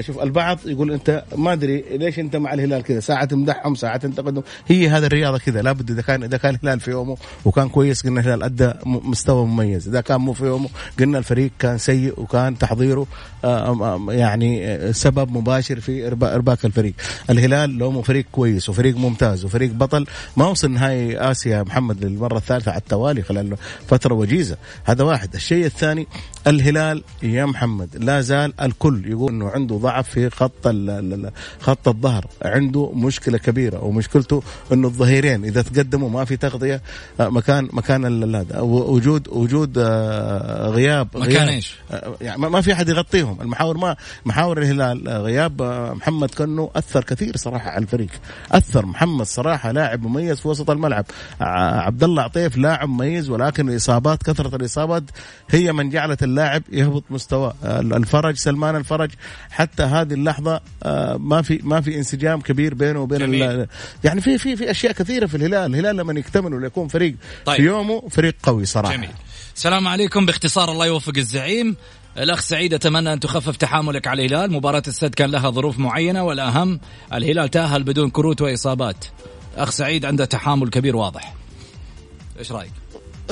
[0.00, 4.42] شوف البعض يقول أنت ما أدري ليش أنت مع الهلال كذا ساعة تمدحهم ساعة تنتقدهم.
[4.68, 8.20] هي هذا الرياضة كذا لابد إذا كان إذا كان الهلال في يومه وكان كويس قلنا
[8.20, 9.88] الهلال أدى مستوى مميز.
[9.88, 10.68] إذا كان مو في يومه
[11.00, 13.06] قلنا الفريق كان سيء وكان تحضيره
[13.44, 16.94] آه، يعني آه، سبب مباشر في إرباك الفريق.
[17.30, 20.06] الهلال لو فريق كويس وفريق ممتاز وفريق بطل.
[20.36, 23.56] ما وصل نهائي آسيا يا محمد للمرة الثالثة على التوالي خلال
[23.88, 24.56] فترة وجيزة.
[24.84, 25.34] هذا واحد.
[25.34, 26.06] الشيء الثاني
[26.46, 30.52] الهلال يا محمد لا زال الكل يقول إنه عنده ضعف في خط
[31.60, 36.82] خط الظهر عنده مشكلة كبيرة ومشكلته إنه الظهيرين إذا تقدموا ما في تغطية
[37.20, 42.88] آه، مكان مكان هذا وجود وجود آه، غياب مكان إيش؟ آه، يعني ما- في أحد
[42.88, 45.62] يغطيهم المحاور ما محاور الهلال غياب
[45.96, 48.10] محمد كنو أثر كثير صراحة على الفريق
[48.52, 51.04] أثر محمد صراحة لاعب مميز في وسط الملعب
[51.40, 55.02] عبد الله عطيف لاعب مميز ولكن الاصابات كثرة الإصابات
[55.50, 57.52] هي من جعلت اللاعب يهبط مستوى.
[57.64, 59.10] آه، الفرج سلمان الفرج
[59.50, 63.66] حتى هذه اللحظة آه، ما في ما في انسجام كبير بينه وبين
[64.04, 65.74] يعني في في في أشياء كثيرة في الهلال.
[65.74, 67.56] الهلال لما يكتمل ويكون فريق طيب.
[67.56, 68.94] في يومه فريق قوي صراحة.
[68.94, 69.10] جميل.
[69.56, 70.26] السلام عليكم.
[70.26, 71.76] باختصار الله يوفق الزعيم.
[72.18, 74.52] الأخ سعيد أتمنى أن تخفف تحاملك على الهلال.
[74.52, 76.80] مباراة السد كان لها ظروف معينة والأهم
[77.12, 79.04] الهلال تأهل بدون كروت وإصابات.
[79.56, 81.34] أخ سعيد عنده تحامل كبير واضح.
[82.38, 82.81] إيش رأيك؟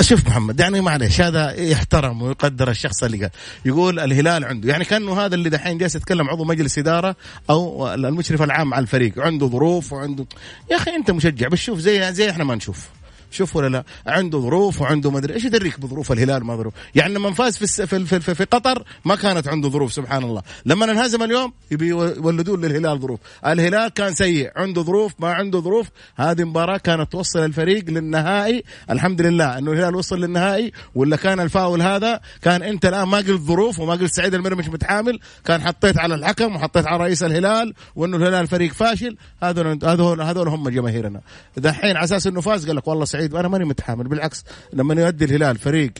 [0.00, 3.30] شوف محمد يعني معلش هذا يحترم ويقدر الشخص اللي قال.
[3.64, 7.16] يقول الهلال عنده يعني كأنه هذا اللي دحين جالس يتكلم عضو مجلس إدارة
[7.50, 10.26] أو المشرف العام على الفريق عنده ظروف وعنده
[10.70, 12.88] يا أخي أنت مشجع بتشوف زي زي إحنا ما نشوف.
[13.30, 13.84] شوف ولا لا.
[14.06, 18.06] عنده ظروف وعنده مدري إيش يدريك بظروف الهلال ما ظروف؟ يعني لما فاز في, في,
[18.06, 20.42] في, ال- في قطر ما كانت عنده ظروف سبحان الله.
[20.66, 23.20] لما انهزم اليوم يبي يولدون للهلال ظروف.
[23.46, 24.50] الهلال كان سيء.
[24.56, 25.86] عنده ظروف ما عنده ظروف.
[26.16, 28.64] هذه مباراة كانت توصل الفريق للنهائي.
[28.90, 30.72] الحمد لله إنه الهلال وصل للنهائي.
[30.94, 35.20] ولا كان الفاول هذا؟ كان أنت الآن ما قلت ظروف وما قلت سعيد المرمش متحامل.
[35.44, 39.16] كان حطيت على الحكم وحطيت على رئيس الهلال وإنه الهلال فريق فاشل.
[39.42, 41.20] هذول هذول هذول هم جماهيرنا.
[41.56, 45.24] دحين على أساس إنه فاز قال لك والله سعيد أنا ماني متحامل بالعكس لما يؤدي
[45.24, 45.92] الهلال فريق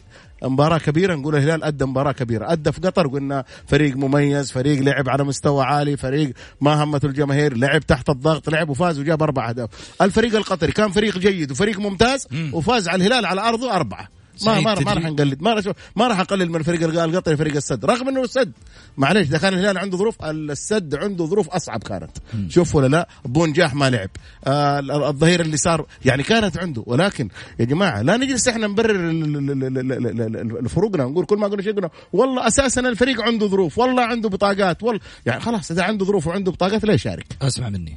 [0.43, 5.09] مباراة كبيرة نقول الهلال أدى مباراة كبيرة أدى في قطر قلنا فريق مميز فريق لعب
[5.09, 9.69] على مستوى عالي فريق ما همته الجماهير لعب تحت الضغط لعب وفاز وجاب أربع أهداف
[10.03, 14.09] الفريق القطري كان فريق جيد وفريق ممتاز وفاز على الهلال على أرضه أربعة.
[14.47, 15.65] ما ما, ما راح نقلد ما راح
[15.97, 17.85] ما راح أقلل من فريق الق- القطري فريق السد.
[17.85, 18.53] رغم إنه السد
[18.97, 22.11] معليش إذا كان الهلال عنده ظروف السد عنده ظروف أصعب كانت.
[22.49, 24.11] شوف ولا لا؟ بونجاح ما لعب.
[24.47, 26.83] آه ال- الظهير اللي صار يعني كانت عنده.
[26.87, 27.29] ولكن
[27.61, 31.39] يا جماعة لا نجلس إحنا نبرر ال- ال- ال- ال- ال- ال- الفروقنا نقول كل
[31.39, 33.79] ما قلنا شيء قلنا والله أساسا الفريق عنده ظروف.
[33.79, 34.83] والله عنده بطاقات.
[34.83, 37.27] والله يعني خلاص إذا عنده ظروف وعنده بطاقات لا يشارك.
[37.43, 37.97] أسمع مني.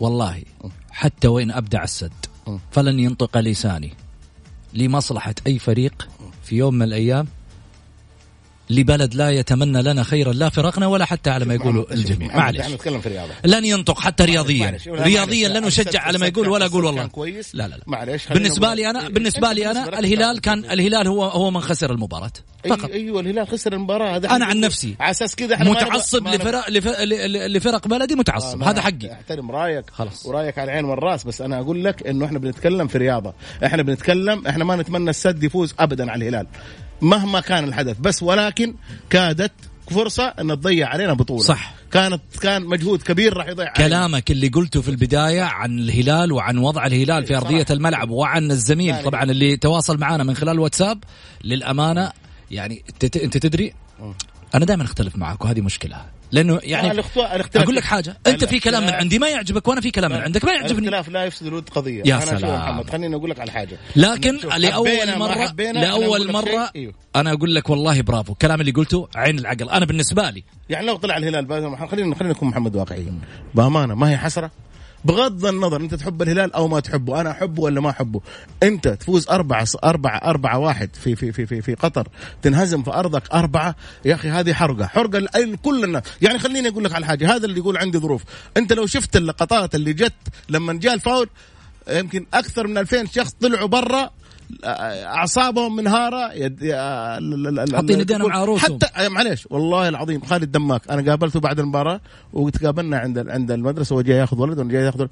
[0.00, 0.42] والله
[0.90, 2.12] حتى وين أبدع السد
[2.70, 3.92] فلن ينطق لساني.
[4.74, 6.08] لمصلحة أي فريق
[6.44, 7.26] في يوم من الأيام.
[8.72, 12.36] لبلد لا يتمنى لنا خيرا لا فرقنا ولا حتى على ما يقولوا الجميع.
[12.36, 14.78] معلش نتكلم في رياضه لن ينطق حتى رياضيا.
[14.86, 17.06] رياضيا لن اشجع على ما يقول ولا أقول والله.
[17.06, 17.54] كويس.
[17.54, 17.82] لا لا لا.
[17.86, 21.60] معلش بالنسبة نقول- لي أنا إيه، بالنسبة لي أنا الهلال كان الهلال هو هو من
[21.60, 22.32] خسر المباراة.
[22.68, 22.90] فقط.
[22.90, 24.16] أيوه الهلال خسر المباراة.
[24.16, 26.70] هذا أنا عن نفسي على أساس كذا إحنا متعصب لفرق
[27.46, 28.58] لفرق بلدي متعصب.
[28.58, 29.12] ما هذا حقي.
[29.12, 30.26] احترم رأيك خلاص.
[30.26, 33.34] ورأيك على العين والرأس بس أنا أقول لك إنه إحنا بنتكلم في رياضة.
[33.66, 36.46] إحنا بنتكلم إحنا ما نتمنى السد يفوز ابدا على الهلال.
[37.02, 38.74] مهما كان الحدث بس ولكن
[39.10, 39.52] كادت
[39.90, 41.74] فرصة أن تضيع علينا بطولة صح.
[41.92, 43.88] كانت كان مجهود كبير راح يضيع علينا.
[43.88, 47.72] كلامك اللي قلته في البداية عن الهلال وعن وضع الهلال في أرضية صراحة.
[47.72, 51.04] الملعب وعن الزميل طبعا اللي تواصل معنا من خلال الواتساب
[51.44, 52.12] للأمانة
[52.50, 53.72] يعني أنت تدري
[54.54, 55.96] أنا دائما أختلف معك وهذه مشكلة
[56.32, 59.80] لأنه لا، يعني الاختلاف- أقول لك حاجة أنت في كلام من عندي ما يعجبك وأنا
[59.80, 60.88] في كلام من عندك ما يعجبني.
[60.88, 62.02] الاختلاف لا يفسد الود قضية.
[62.06, 62.60] يا أنا سلام.
[62.60, 63.78] محمد خليني أقول لك على حاجة.
[63.96, 66.94] لكن لأول لك مرة شيء، أيوه.
[67.16, 68.32] أنا أقول لك والله برافو.
[68.32, 69.70] الكلام اللي قلته عين العقل.
[69.70, 71.48] أنا بالنسبة لي يعني لو طلع الهلال
[71.90, 73.20] خلينا خلينا نكون محمد واقعيين.
[73.54, 74.50] بأمانة ما هي حسرة؟
[75.04, 78.20] بغض النظر انت تحب الهلال أو ما تحبه أنا احبه ولا ما احبه.
[78.62, 82.08] انت تفوز أربعة أربعة أربعة واحد في في في في, في قطر
[82.42, 86.02] تنهزم في أرضك أربعة يا أخي هذه حرقة حرقة كل الناس.
[86.22, 88.22] يعني خليني أقول لك على حاجة هذا اللي يقول عندي ظروف.
[88.56, 90.12] انت لو شفت اللقطات اللي جت
[90.48, 91.28] لما جاء الفاول
[91.88, 94.10] يمكن أكثر من 2000 شخص طلعوا برا
[94.64, 96.28] أعصابهم منهاره
[97.76, 98.78] حاطين ايدينهم على رؤوسهم.
[98.82, 102.00] حتى معليش والله العظيم خالد دماك أنا قابلته بعد المباراة
[102.32, 105.06] وتقابلنا عند عند المدرسة وجاي ياخذ ولد وأنا جاي ياخذ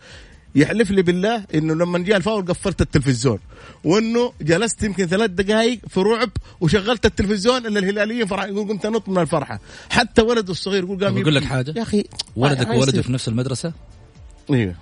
[0.55, 3.39] يحلف لي بالله إنه لما جاء الفاول قفلت التلفزيون
[3.85, 9.09] وإنه جلست يمكن ثلاث دقائق في رعب وشغلت التلفزيون إلا الهلاليين فرح يقول قمت أنط
[9.09, 11.45] من الفرحة حتى ولده الصغير يقول قام طب أقول لك.
[11.45, 12.05] حاجة؟ يا أخي
[12.37, 13.03] ولدك وولده.
[13.03, 13.73] في نفس المدرسة
[14.51, 14.75] أيوه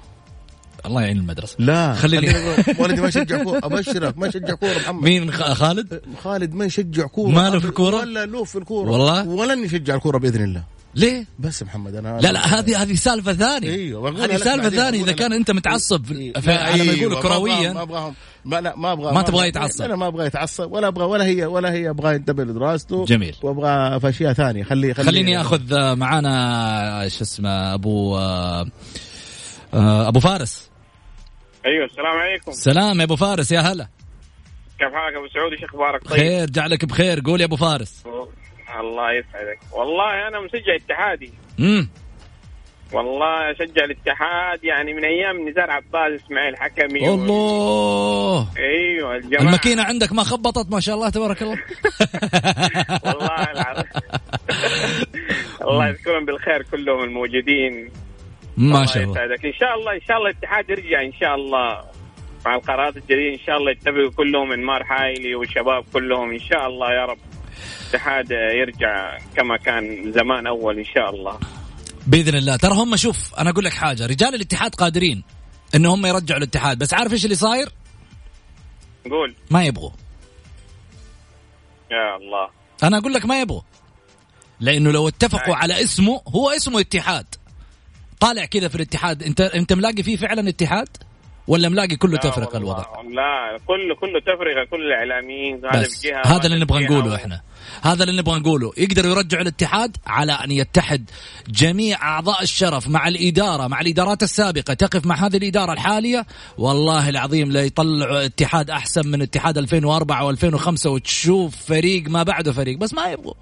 [0.87, 1.57] الله يعين المدرسة.
[1.59, 2.35] لا خليني
[2.79, 5.03] ولدي ما يشجع كورة أبشرك ما يشجع كورة محمد.
[5.09, 7.31] مين؟ خالد؟ خالد ما يشجع كورة.
[7.31, 8.91] ما له في الكورة؟ ولا له في الكورة.
[8.91, 10.63] والله؟ ولن يشجع الكورة بإذن الله.
[10.95, 13.69] ليه؟ بس محمد أنا لا لا هذه هذه سالفة ثانية.
[13.71, 15.03] إيوه هذه سالفة ثانية.
[15.05, 15.33] إذا كان.
[15.33, 16.05] أنت متعصب.
[16.05, 18.15] في- على ما يقولوا ما أبغاهم- ما كرويا أبغاهم.
[18.45, 19.85] ما لا ما أبغى ما تبغاه يتعصب.
[19.85, 23.05] أنا ما أبغى يتعصب ولا أبغى ولا هي ولا هي أبغى ينتبه لدراسته.
[23.05, 23.35] جميل.
[23.43, 24.65] وأبغى في أشياء ثانية.
[24.65, 28.67] خلي خلي خليني أخذ معانا شو اسمه أبو آه،
[29.75, 30.68] آه، أبو فارس.
[31.67, 32.53] أيوه السلام عليكم.
[32.53, 33.89] سلام يا أبو فارس يا هلا.
[34.79, 36.21] كيف حالك أبو سعود؟ إيش أخبارك؟ طيب.
[36.21, 37.21] خير جعلك بخير.
[37.27, 38.05] قول يا أبو فارس.
[38.81, 39.59] الله يسعدك.
[39.73, 41.33] والله أنا مشجع اتحادي.
[41.61, 41.89] امم
[42.93, 48.49] والله اشجع الاتحاد يعني من أيام نزار عباس إسماعيل حكمي الله.
[48.59, 49.43] أيوه الجماعة.
[49.43, 51.57] الماكينة عندك ما خبطت ما شاء الله تبارك الله.
[53.07, 53.85] والله العظيم.
[55.69, 57.91] الله يذكرهم بالخير كلهم الموجودين.
[58.59, 59.13] ما شاء الله.
[59.13, 59.47] يسعدك.
[59.47, 61.85] إن شاء الله إن شاء الله الاتحاد يرجع إن شاء الله.
[62.47, 66.31] مع القرارات الجديده إن شاء الله يتفقوا كلهم انمار حايلي والشباب كلهم.
[66.33, 67.19] إن شاء الله يا رب
[67.83, 71.39] الاتحاد يرجع كما كان زمان أول إن شاء الله.
[72.07, 72.57] بإذن الله.
[72.57, 74.07] ترى هم شوف أنا أقول لك حاجة.
[74.07, 75.23] رجال الاتحاد قادرين
[75.75, 77.69] ان هم يرجعوا الاتحاد بس عارف إيش اللي صاير؟
[79.11, 79.35] قول.
[79.51, 79.91] ما يبغوا.
[81.91, 82.49] يا الله.
[82.83, 83.61] أنا أقول لك ما يبغوا.
[84.61, 85.63] لأنه لو اتفقوا نعم.
[85.63, 87.27] على اسمه هو اسمه اتحاد.
[88.21, 89.23] طالع كذا في الاتحاد.
[89.23, 90.89] انت انت ملاقي فيه فعلا اتحاد؟
[91.49, 92.59] ولا ملاقي كله تفرقة.
[92.59, 97.41] الوضع؟ لا كله كله تفرقة كل الإعلاميين هذا بس بجهه هذا اللي نبغى نقوله إحنا.
[97.83, 98.73] هذا اللي نبغى نقوله.
[98.77, 101.11] يقدروا يرجعوا الاتحاد على أن يتحد
[101.49, 104.75] جميع أعضاء الشرف مع الإدارة مع الإدارات السابقة.
[104.75, 106.27] تقف مع هذه الإدارة الحالية؟
[106.59, 112.79] والله العظيم لا يطلعوا اتحاد أحسن من اتحاد 2004 و2005 وتشوف فريق ما بعده فريق.
[112.79, 113.35] بس ما يبغوا.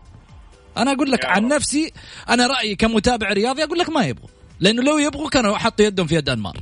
[0.76, 1.48] أنا أقول لك عن.
[1.48, 1.92] نفسي
[2.28, 4.35] أنا رأيي كمتابع رياضي أقول لك ما يبغوا.
[4.60, 6.56] لأنه لو يبغوا كانوا حطوا يدهم في يد أنمار.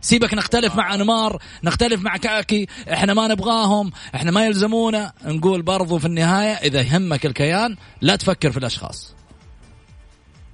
[0.00, 5.12] سيبك نختلف مع أنمار نختلف مع كاكي إحنا ما نبغاهم إحنا ما يلزمونا.
[5.24, 9.14] نقول برضو في النهاية إذا يهمك الكيان لا تفكر في الأشخاص.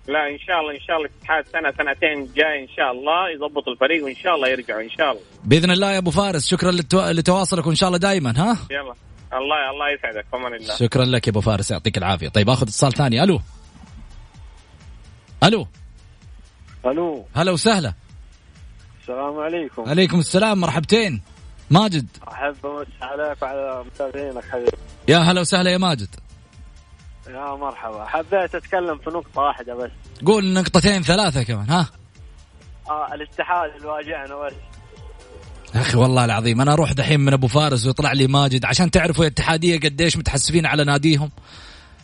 [0.09, 3.69] لا إن شاء الله إن شاء الله الاتحاد سنة سنتين جاي إن شاء الله يضبط
[3.69, 5.23] الفريق وإن شاء الله يرجعوا إن شاء الله.
[5.45, 7.11] بإذن الله يا أبو فارس شكرا لتو...
[7.11, 8.95] لتواصلك وإن شاء الله دائما ها؟ يلا.
[9.33, 10.77] الله الله يسعدك في أمان الله.
[10.77, 12.29] شكرا لك يا أبو فارس يعطيك العافية.
[12.29, 13.23] طيب آخذ اتصال ثاني.
[13.23, 13.41] ألو.
[15.45, 15.67] ألو.
[16.87, 17.27] ألو.
[17.35, 17.95] هلا وسهلا.
[19.01, 19.89] السلام عليكم.
[19.89, 21.23] عليكم السلام مرحبتين.
[21.71, 22.07] ماجد.
[22.29, 24.71] أحب أمسي عليك وعلى متابعينك حبيبي.
[25.09, 26.09] يا هلا وسهلا يا ماجد.
[27.29, 28.05] يا مرحبا.
[28.05, 29.91] حبيت أتكلم في نقطة واحدة بس.
[30.27, 31.87] قول نقطتين ثلاثة كمان ها؟
[32.91, 34.53] آه الاتحاد اللي واجعنا بس.
[35.75, 39.25] يا أخي والله العظيم أنا أروح دحين من أبو فارس ويطلع لي ماجد عشان تعرفوا
[39.25, 41.31] يا اتحادية قديش متحسفين على ناديهم.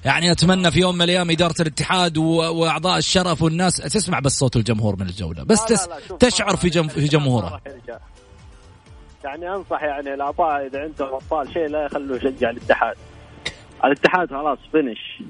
[0.05, 2.19] يعني أتمنى في يوم من الأيام إدارة الاتحاد.
[2.19, 5.43] وأعضاء الشرف والناس تسمع بس صوت الجمهور من الجولة.
[5.43, 5.77] بس لا.
[5.77, 6.89] لا لا، تشعر في جم...
[6.89, 7.99] في الاتحاد ما جمهوره راح يرجع.
[9.25, 12.95] يعني أنصح يعني الأعضاء إذا عندهم ابطال شيء لا يخلوه يشجع الاتحاد.
[13.85, 15.23] الاتحاد خلاص فينش.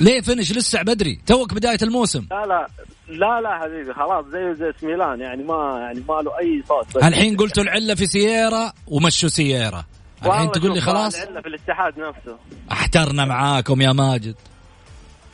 [0.00, 1.20] ليه فينش؟ لسه بدري.
[1.26, 2.26] توك بداية الموسم.
[2.30, 2.66] لا لا
[3.08, 7.04] لا لا حبيبي خلاص زيه زي ميلان يعني ما يعني ما له أي صوت.
[7.04, 9.84] الحين قلتوا العلة في سييرا ومشوا سييرا.
[10.26, 12.38] الحين تقول لي خلاص؟ في الاتحاد نفسه.
[12.72, 14.34] احترنا معاكم يا ماجد.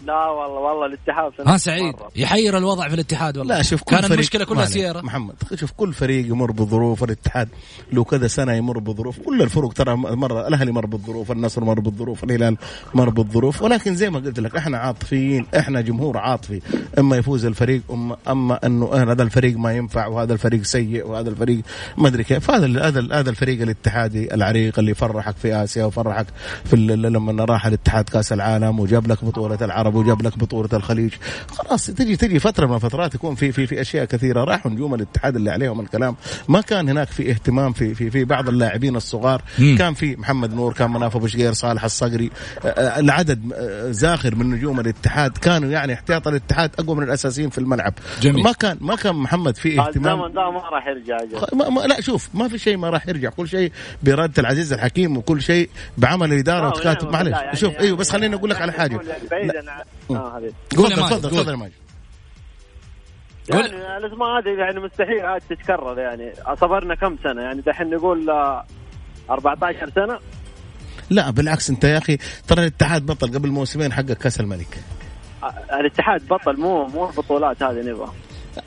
[0.06, 2.08] لا والله والله الاتحاد في ها سعيد مرة.
[2.16, 4.64] يحير الوضع في الاتحاد والله لا شوف كل كان فريق المشكلة كلها.
[4.64, 7.48] سييرا محمد شوف كل فريق يمر بظروف الاتحاد
[7.92, 12.24] له كذا سنة يمر بظروف كل الفرق ترى مر الأهلي مر بالظروف النصر مر بالظروف
[12.24, 12.56] الهلال
[12.94, 16.60] مر بالظروف ولكن زي ما قلت لك إحنا عاطفيين إحنا جمهور عاطفي
[16.98, 21.60] إما يفوز الفريق اما أما إنه هذا الفريق ما ينفع وهذا الفريق سيء وهذا الفريق
[21.98, 26.26] ما أدري كيف هذا هذا هذا الفريق الاتحادي العريق اللي فرحك في آسيا وفرحك
[26.64, 31.12] في ال- لما راح الاتحاد كأس العالم وجاب لك بطولة العرب وجاب لك بطولة الخليج.
[31.58, 35.36] خلاص تجي تجي فترة من الفترات يكون في في في أشياء كثيرة راحوا نجوم الاتحاد
[35.36, 36.16] اللي عليهم الكلام.
[36.48, 39.42] ما كان هناك في اهتمام في في في بعض اللاعبين الصغار.
[39.58, 39.76] مم.
[39.78, 42.30] كان في محمد نور كان مناف ابو شقير صالح الصقري.
[42.76, 43.52] العدد
[43.90, 45.38] زاخر من نجوم الاتحاد.
[45.38, 47.94] كانوا يعني احتياط الاتحاد أقوى من الأساسيين في الملعب.
[48.20, 48.44] جميل.
[48.44, 50.18] ما كان ما كان محمد في اهتمام.
[50.20, 51.16] الزمن ده ما راح يرجع
[51.52, 53.30] ما ما لا شوف ما في شيء ما راح يرجع.
[53.30, 57.10] كل شيء بإرادة العزيز الحكيم وكل شيء بعمل الإدارة آه، وتكاتب.
[57.12, 58.98] معلش يعني- شوف بس يعني- خليني أقول لك على يعني
[59.30, 61.38] بعيدا عن آه حبيبي قول يا تفضل ماجد، تفضل قول.
[61.40, 61.72] تفضل يا ماجد.
[63.52, 63.60] قول.
[63.82, 66.32] يعني الاسماء هذه يعني مستحيل عاد تتكرر يعني.
[66.60, 68.64] صبرنا كم سنة؟ يعني دحين نقول آه،
[69.30, 70.18] 14 سنة.
[71.10, 72.16] لا بالعكس أنت يا أخي
[72.48, 74.78] ترى الاتحاد بطل قبل موسمين حقق كأس الملك.
[75.42, 78.12] آه، الاتحاد بطل مو مو البطولات هذه نبغى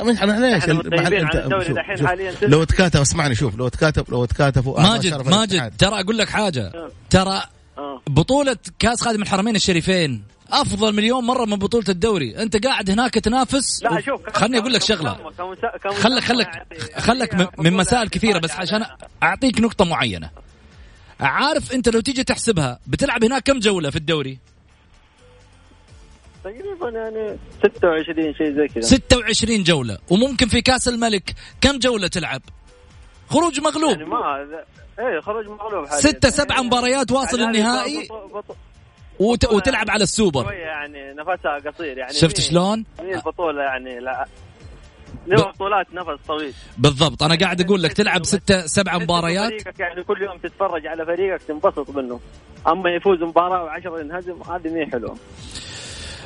[0.02, 2.08] من إحنا ليش؟ إحنا ال- متغيبين محل- عن أنت- الدوري شوف- دحين شوف.
[2.08, 5.74] حاليا لو تكاتف اسمعني شوف لو تكاتف لو تكاتفوا ماجد ماجد.
[5.78, 6.72] ترى أقول لك حاجة.
[7.10, 7.44] ترى
[7.78, 8.02] آه.
[8.08, 12.38] بطولة كأس خادم الحرمين الشريفين أفضل مليون مرة من بطولة الدوري.
[12.42, 15.32] أنت قاعد هناك تنافس؟ لا شوف خلني أقول لك شغلة.
[15.92, 16.50] خلك خلك
[16.98, 18.86] خلك من- مسائل كثيرة بس عشان
[19.24, 20.30] أعطيك نقطة معينة.
[21.20, 24.38] عارف أنت لو تيجي تحسبها بتلعب هناك كم جولة في الدوري؟
[26.44, 28.82] تقريبا يعني 26 شيء زي كذا.
[28.82, 29.98] 26 جولة.
[30.10, 32.42] وممكن في كأس الملك كم جولة تلعب؟
[33.30, 33.92] خروج مغلوب.
[33.92, 34.48] يعني ما
[35.00, 36.02] إيه خروج مغلوب حاليا.
[36.02, 38.08] ستة سبعة مباريات واصل يعني النهائي.
[38.08, 38.56] بطو- بطو-
[39.20, 39.54] وت...
[39.54, 40.44] وتلعب على السوبر.
[40.44, 44.26] شوية يعني نفسها قصير يعني شفت مين- شلون؟ مين البطولة يعني؟ لا.
[45.28, 46.54] نبغى بطولات نفس طويل.
[46.78, 47.24] بالضبط.
[47.24, 49.80] أنا قاعد أقول لك تلعب ستة سبعة مباريات.
[49.80, 52.20] يعني كل يوم تتفرج على فريقك تنبسط منه
[52.68, 55.18] أما يفوز مباراة وعشرة ينهزم هذه مي حلوة.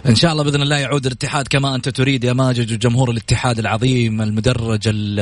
[0.09, 4.21] إن شاء الله بإذن الله يعود الاتحاد كما أنت تريد يا ماجد وجمهور الاتحاد العظيم
[4.21, 5.19] المدرج ال-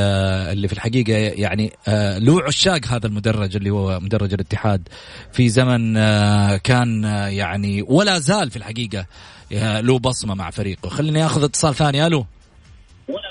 [0.52, 4.88] اللي في الحقيقة يعني آه، له عشاق هذا المدرج اللي هو مدرج الاتحاد
[5.34, 9.06] في زمن آه، كان آه، يعني ولا زال في الحقيقة
[9.54, 10.90] آه، له بصمة مع فريقه.
[10.90, 12.08] خليني أخذ اتصال ثاني.
[12.08, 12.26] ألو.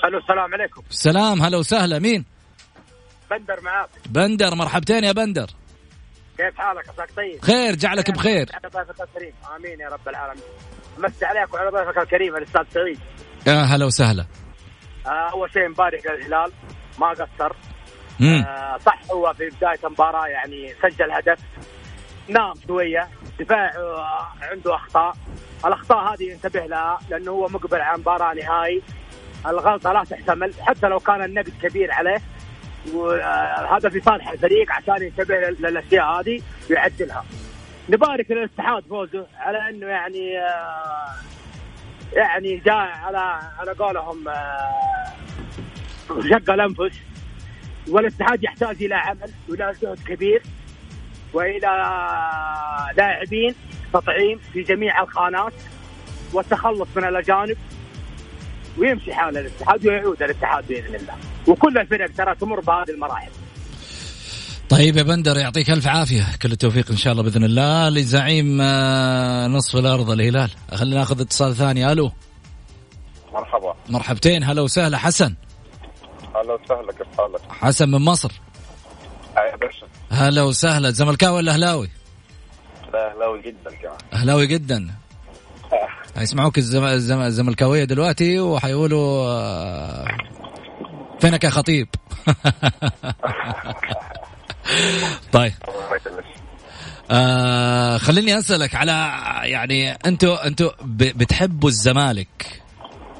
[0.05, 0.81] ألو السلام عليكم.
[0.89, 1.99] سلام هلا وسهلا.
[1.99, 2.25] مين؟
[3.31, 3.89] بندر معاك.
[4.09, 5.49] بندر مرحبتين يا بندر.
[6.37, 8.49] كيف حالك؟ عساك طيب؟ خير جعلك بخير.
[9.55, 10.43] آمين يا رب العالمين.
[11.01, 12.99] مسي عليك وعلى ضيفك الكريم الأستاذ سعيد.
[13.47, 14.25] يا هلا وسهلا.
[15.05, 16.51] آه أول شيء مبارك للهلال
[16.99, 17.55] ما قصر.
[18.47, 21.39] آه صح هو في بداية المباراة يعني سجل هدف.
[22.29, 23.07] نام شوية
[23.39, 25.13] دفاع آه، عنده أخطاء.
[25.65, 28.81] الأخطاء هذه ينتبه لها لأنه هو مقبل على مباراة نهائي.
[29.47, 32.21] الغلطة لا تحتمل حتى لو كان النقد كبير عليه.
[32.93, 37.25] وهذا في صالح الفريق عشان ينتبه لل- للأشياء هذه ويعدلها
[37.89, 41.15] نبارك للاتحاد فوزه على إنه يعني آه،
[42.13, 45.13] يعني جاء على على قولهم آه،
[46.29, 46.97] شق الأنفس.
[47.89, 50.43] والاتحاد يحتاج إلى عمل وإلى جهد كبير
[51.33, 51.59] وإلى
[52.97, 53.55] لاعبين
[53.93, 55.53] تطعيم في جميع الخانات
[56.33, 57.57] والتخلص من الأجانب.
[58.77, 61.13] ويمشي حال الاتحاد ويعود الاتحاد بإذن الله.
[61.47, 63.31] وكل الفرق ترى تمر بهذه المراحل.
[64.71, 66.23] طيب يا بندر يعطيك ألف عافية.
[66.41, 67.89] كل التوفيق إن شاء الله بإذن الله.
[67.89, 70.49] لزعيم آه، نصف الأرض الهلال.
[70.73, 71.91] خلينا ناخذ اتصال ثاني.
[71.91, 72.11] ألو.
[73.33, 73.75] مرحبا.
[73.89, 74.43] مرحبتين.
[74.43, 74.97] هلا وسهلا.
[74.97, 75.35] حسن.
[76.35, 78.31] أهلا وسهلا كيف حالك؟ حسن من مصر.
[79.37, 79.87] يا باشا.
[80.11, 80.89] هلا وسهلا.
[80.89, 81.89] زملكاوي ولا أهلاوي؟
[82.93, 83.97] لا أهلاوي جدا كمان.
[84.13, 84.87] أهلاوي جدا.
[86.17, 86.83] هيسمعوك الزم...
[86.83, 87.21] الزم...
[87.21, 90.05] الزملكاوية دلوقتي وحيقولوا آه،
[91.19, 91.87] فينك يا خطيب؟
[95.31, 95.53] طيب
[97.11, 98.91] آه خليني اسالك على
[99.43, 102.61] يعني أنتوا أنتوا ب- بتحبوا الزمالك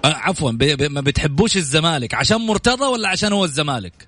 [0.06, 0.58] آه عفوا ب...
[0.58, 0.82] ب...
[0.92, 4.08] ما بتحبوش الزمالك عشان مرتضى ولا عشان هو الزمالك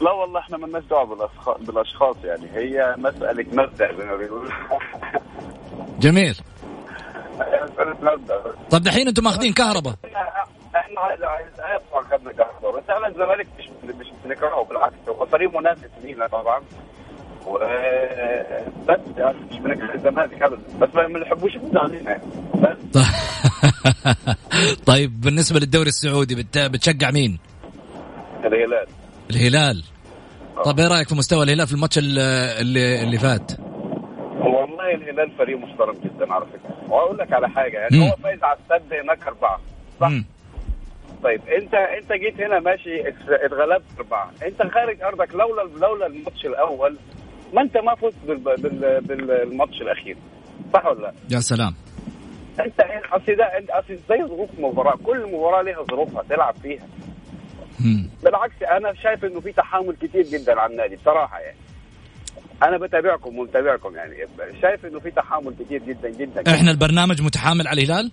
[0.00, 1.28] لا والله إحنا مالناش دعوه
[1.60, 4.50] بالاشخاص يعني هي مساله مبدا زي ما بيقولوا
[6.00, 6.36] جميل
[7.40, 9.94] هي مساله مبدا طب دحين أنتم ماخذين كهرباء
[10.76, 11.00] إحنا
[12.10, 13.64] خدنا كهرباء بس إحنا الزمالك مش
[14.28, 14.94] مش بنكرهه بالعكس.
[15.08, 16.60] هو فريق منافس لينا طبعا.
[17.46, 17.58] و
[18.88, 22.22] بس يعني مش بنكره الزمالك ابدا بس ما بنحبوش علينا يعني.
[22.54, 23.02] بس.
[24.86, 26.58] طيب بالنسبة للدوري السعودي بت...
[26.58, 27.38] بتشجع مين؟
[28.44, 28.86] الهلال.
[29.30, 29.84] الهلال.
[30.64, 32.18] طب إيه رأيك في مستوى الهلال في الماتش ال-
[32.60, 33.52] اللي اللي فات؟
[34.40, 36.90] والله الهلال فريق محترم جدا على فكرة.
[36.92, 38.02] وأقول لك على حاجة يعني مم.
[38.02, 39.60] هو فايز على السد هناك أربعة
[40.00, 40.10] صح؟
[41.24, 44.30] طيب انت انت جيت هنا ماشي ات- اتغلبت أربعة.
[44.46, 46.96] انت خارج أرضك لولا لولا الماتش الأول
[47.54, 50.16] ما انت ما فزت بال- بال- بالماتش الأخير
[50.74, 51.74] صح ولا لا؟ يا سلام.
[52.60, 52.80] انت
[53.12, 56.86] أصل ده انت أصل زي ظروف مباراة كل مباراة ليها ظروفها تلعب فيها.
[57.80, 58.10] مم.
[58.24, 61.56] بالعكس أنا شايف إنه في تحامل كتير جدا على النادي بصراحة يعني.
[62.62, 64.14] أنا بتابعكم ومتابعكم يعني.
[64.62, 66.54] شايف إنه في تحامل كثير جدا جدا.
[66.54, 68.12] إحنا البرنامج متحامل على الهلال؟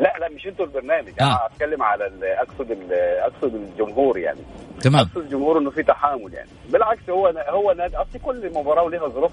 [0.00, 1.08] لا لا مش أنتوا البرنامج.
[1.20, 1.24] آه.
[1.24, 4.40] أنا أتكلم على أقصد أقصد الجمهور يعني.
[4.80, 5.00] تمام.
[5.06, 6.48] أقصد الجمهور إنه في تحامل يعني.
[6.68, 9.32] بالعكس هو هو نادي أصل كل مباراة ولها ظروف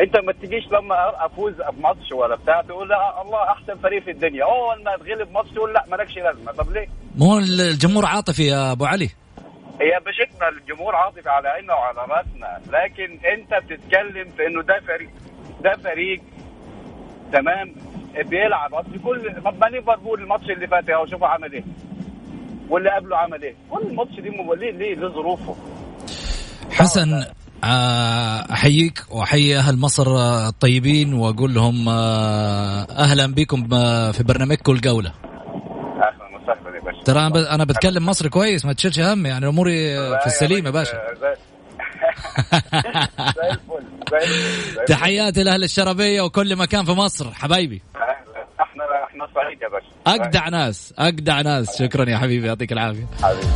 [0.00, 4.44] أنت ما تجيش لما أفوز بماتش ولا بتاع تقول لا الله أحسن فريق في الدنيا.
[4.44, 6.52] اول ما تغلب ماتش تقول لا مالكش لازمة.
[6.52, 6.86] طب ليه؟
[7.16, 9.10] مو هو الجمهور عاطفي يا أبو علي؟
[9.80, 12.60] هي بشكنا الجمهور عاطفي على عيننا وعلى رأسنا.
[12.66, 15.10] لكن أنت بتتكلم في إنه ده فريق
[15.60, 16.20] ده فريق
[17.32, 17.74] تمام
[18.22, 18.74] بيلعب.
[18.74, 21.64] أصل كل طب ما ليفربول الماتش اللي فات اهو شوفوا عمل إيه.
[22.68, 23.54] واللي قبله عمل إيه.
[23.70, 25.56] كل الماتش دي ليه ليه ليه ظروفه.
[26.70, 27.24] حسن
[27.64, 33.68] آه، أحييك وأحيي أهل مصر آه، الطيبين وأقول لهم آه، أهلا بكم
[34.12, 35.12] في برنامجكم الجوله
[35.96, 37.02] أهلا وسهلا يا باشا.
[37.04, 37.20] ترى
[37.54, 40.98] أنا بتكلم مصري كويس ما تشيلش هم يعني أموري في السليم يا باشا.
[44.88, 48.46] تحياتي لأهل الشربيه وكل مكان في مصر حبايبي أهلا.
[48.60, 51.78] إحنا إحنا صعيد يا باشا اجدع ناس اجدع ناس.
[51.78, 53.06] شكرا يا حبيبي يعطيك العافية.
[53.22, 53.46] حبيبي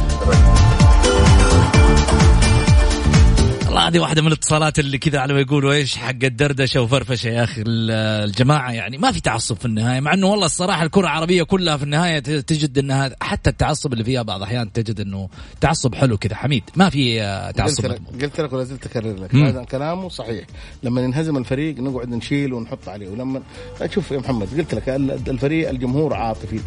[3.79, 7.45] والله هذه واحدة من الاتصالات اللي كذا على ما يقولوا إيش حق الدردشة وفرفشة يا
[7.45, 7.91] أخي ال-
[8.29, 11.83] الجماعة؟ يعني ما في تعصب في النهاية مع إنه والله الصراحة الكرة العربية كلها في
[11.83, 15.29] النهاية تجد انها حتى التعصب اللي فيها بعض الأحيان تجد إنه
[15.61, 16.35] تعصب حلو كذا.
[16.35, 17.87] حميد ما في آه، تعصب.
[17.87, 18.22] قلت لك.
[18.22, 19.35] قلت لك ولا زلت أكرر لك.
[19.35, 19.45] مم.
[19.45, 20.45] هذا كلامه صحيح.
[20.83, 23.43] لما ينهزم الفريق نقعد نشيل ونحط عليه ولما
[23.91, 26.61] شوف يا محمد قلت لك ال- الفريق الجمهور عاطفي.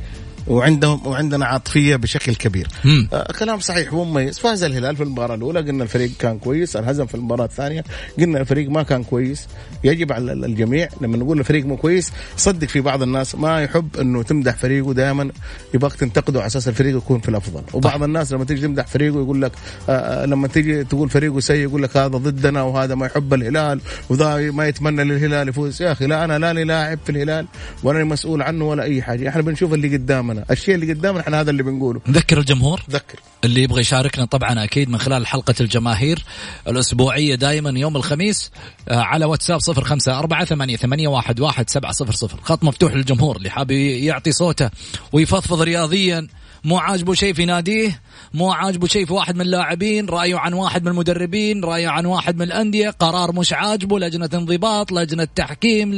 [0.47, 2.67] وعندهم وعندنا عاطفية بشكل كبير.
[2.85, 3.07] مم.
[3.13, 7.15] آه كلام صحيح ومميز فاز الهلال في المباراة الأولى قلنا الفريق كان كويس انهزم في
[7.15, 7.83] المباراة الثانية
[8.19, 9.47] قلنا الفريق ما كان كويس.
[9.83, 13.97] يجب على ال- الجميع لما نقول الفريق مو كويس صدق في بعض الناس ما يحب
[14.01, 15.31] إنه تمدح فريقه دائما
[15.73, 17.61] يبغاك تنتقده على أساس الفريق يكون في الأفضل.
[17.73, 19.51] وبعض الناس لما تيجي تمدح فريقه يقول لك
[19.89, 23.81] آه آه، لما تيجي تقول فريقه سيء يقول لك هذا ضدنا وهذا ما يحب الهلال
[24.09, 25.81] وذا ما يتمنى للهلال يفوز.
[25.81, 27.45] يا أخي لا أنا لا لاعب في الهلال
[27.83, 29.29] ولا مسؤول عنه ولا أي حاجة.
[29.29, 30.30] إحنا بنشوف اللي قدامنا.
[30.51, 32.01] الشيء اللي قدامنا إحنا هذا اللي بنقوله.
[32.07, 36.23] نذكر الجمهور؟ ذكر اللي يبغى يشاركنا طبعا أكيد من خلال حلقة الجماهير
[36.67, 38.51] الأسبوعية دائما يوم الخميس
[38.89, 42.39] آه، على واتساب صفر خمسة أربعة ثمانية, ثمانية واحد, واحد سبعة صفر صفر.
[42.43, 44.69] خط مفتوح للجمهور اللي حاب يعطي صوته
[45.11, 46.27] ويفضفض رياضيا.
[46.63, 48.01] مو عاجبه شيء في ناديه
[48.34, 52.36] مو عاجبه شيء في واحد من اللاعبين رأيه عن واحد من المدربين رأيه عن واحد
[52.36, 52.89] من الأندية.
[52.89, 55.93] قرار مش عاجبه لجنة انضباط لجنة تحكيم.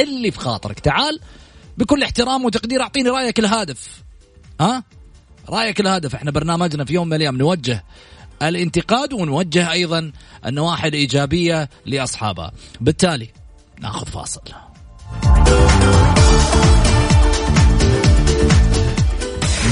[0.00, 0.80] اللي في خاطرك.
[0.80, 1.20] تعال
[1.78, 4.02] بكل احترام وتقدير أعطيني رأيك الهادف.
[4.60, 4.84] ها؟
[5.48, 7.84] رأيك الهدف إحنا برنامجنا في يوم من الأيام نوجه
[8.42, 10.12] الانتقاد ونوجه أيضا
[10.46, 13.28] النواحي الإيجابية لاصحابها بالتالي
[13.80, 14.40] ناخذ فاصل.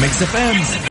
[0.00, 0.86] Mix FM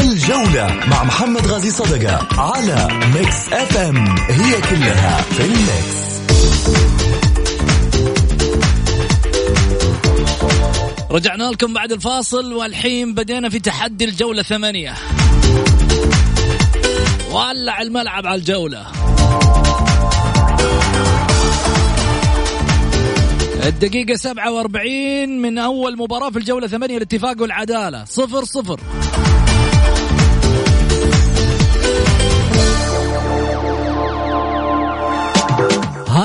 [0.00, 6.02] الجولة مع محمد غازي صدقة على Mix FM it's all in the mix.
[11.10, 14.94] رجعنا لكم بعد الفاصل والحين بدينا في تحدي الجولة ثمانية.
[17.32, 18.86] ولع الملعب على الجولة.
[23.66, 28.80] الدقيقة 47 من أول مباراة في الجولة ثمانية الاتفاق والعدالة صفر صفر.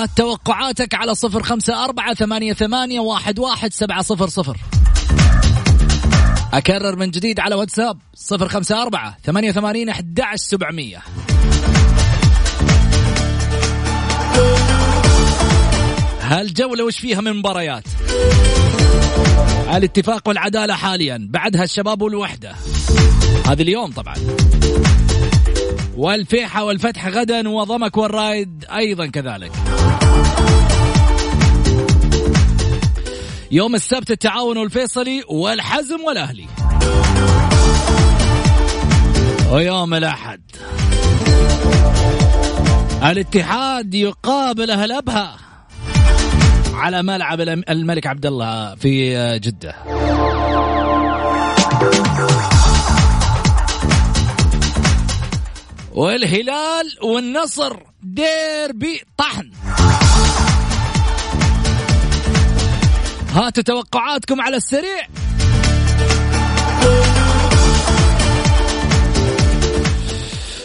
[0.08, 4.58] هات توقعاتك على صفر خمسة أربعة ثمانية, ثمانية واحد, واحد سبعة صفر صفر.
[6.54, 10.98] أكرر من جديد على واتساب صفر خمسة أربعة ثمانية ثمانين أحد سبعمية.
[16.22, 17.84] هالجولة وش فيها من مباريات؟
[19.74, 22.56] الاتفاق والعدالة حاليا بعدها الشباب والوحدة.
[23.48, 24.16] هذه اليوم طبعا.
[25.98, 29.52] والفيحة والفتح غدا وضمك والرايد أيضا كذلك.
[33.52, 36.46] يوم السبت التعاون والفيصلي والحزم والأهلي.
[39.52, 40.42] ويوم الأحد.
[43.04, 45.38] الاتحاد يقابل أهل أبها
[46.74, 49.76] على ملعب الملك عبد الله في جدة.
[55.98, 57.78] والهلال والنصر.
[58.04, 59.52] ديربي طحن.
[63.34, 65.08] هاتوا توقعاتكم على السريع.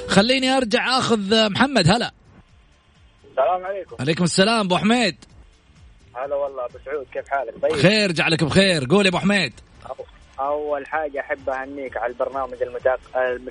[0.08, 2.12] خليني أرجع أخذ محمد هلا.
[3.30, 3.96] السلام عليكم.
[4.00, 5.16] عليكم السلام أبو حميد
[6.16, 7.82] هلا والله أبو سعود كيف حالك؟ طيب.
[7.82, 8.86] خير جعلك بخير.
[8.90, 9.52] قول يا أبو حميد
[10.46, 12.98] أول حاجة احب اهنيك على البرنامج المتق...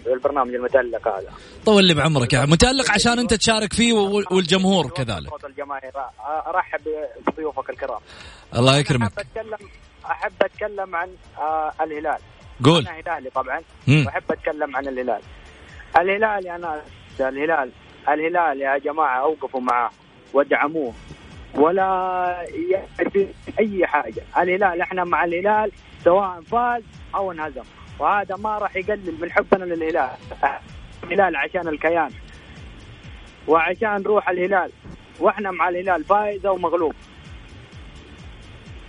[0.07, 1.31] البرنامج المتألق هذا.
[1.65, 5.29] طول لي بعمرك يا متألق عشان أنت تشارك فيه وال- والجمهور كذلك.
[5.29, 5.91] صوت الجماهير.
[6.47, 6.81] أرحب
[7.27, 7.99] بضيوفك الكرام.
[8.55, 9.11] الله يكرمك.
[9.11, 9.69] أحب اتكلم
[10.05, 12.17] أحب أتكلم عن آه الهلال.
[12.63, 12.87] قول.
[12.87, 13.61] أنا هلالي طبعا.
[13.87, 14.03] مم.
[14.05, 15.21] وأحب أتكلم عن الهلال.
[15.97, 16.81] الهلال يا ناس
[17.19, 17.71] الهلال.
[18.09, 19.89] الهلال يا جماعة أوقفوا معاه.
[20.33, 20.93] ودعموه
[21.55, 21.83] ولا
[22.69, 23.17] يعرف
[23.59, 24.23] أي حاجة.
[24.37, 25.71] الهلال إحنا مع الهلال
[26.03, 26.83] سواء فاز
[27.15, 27.63] أو انهزم.
[27.99, 30.09] وهذا ما راح يقلل من حبنا للهلال.
[31.03, 32.11] الهلال عشان الكيان.
[33.47, 34.71] وعشان روح الهلال.
[35.19, 36.93] وإحنا مع الهلال فايز أو مغلوب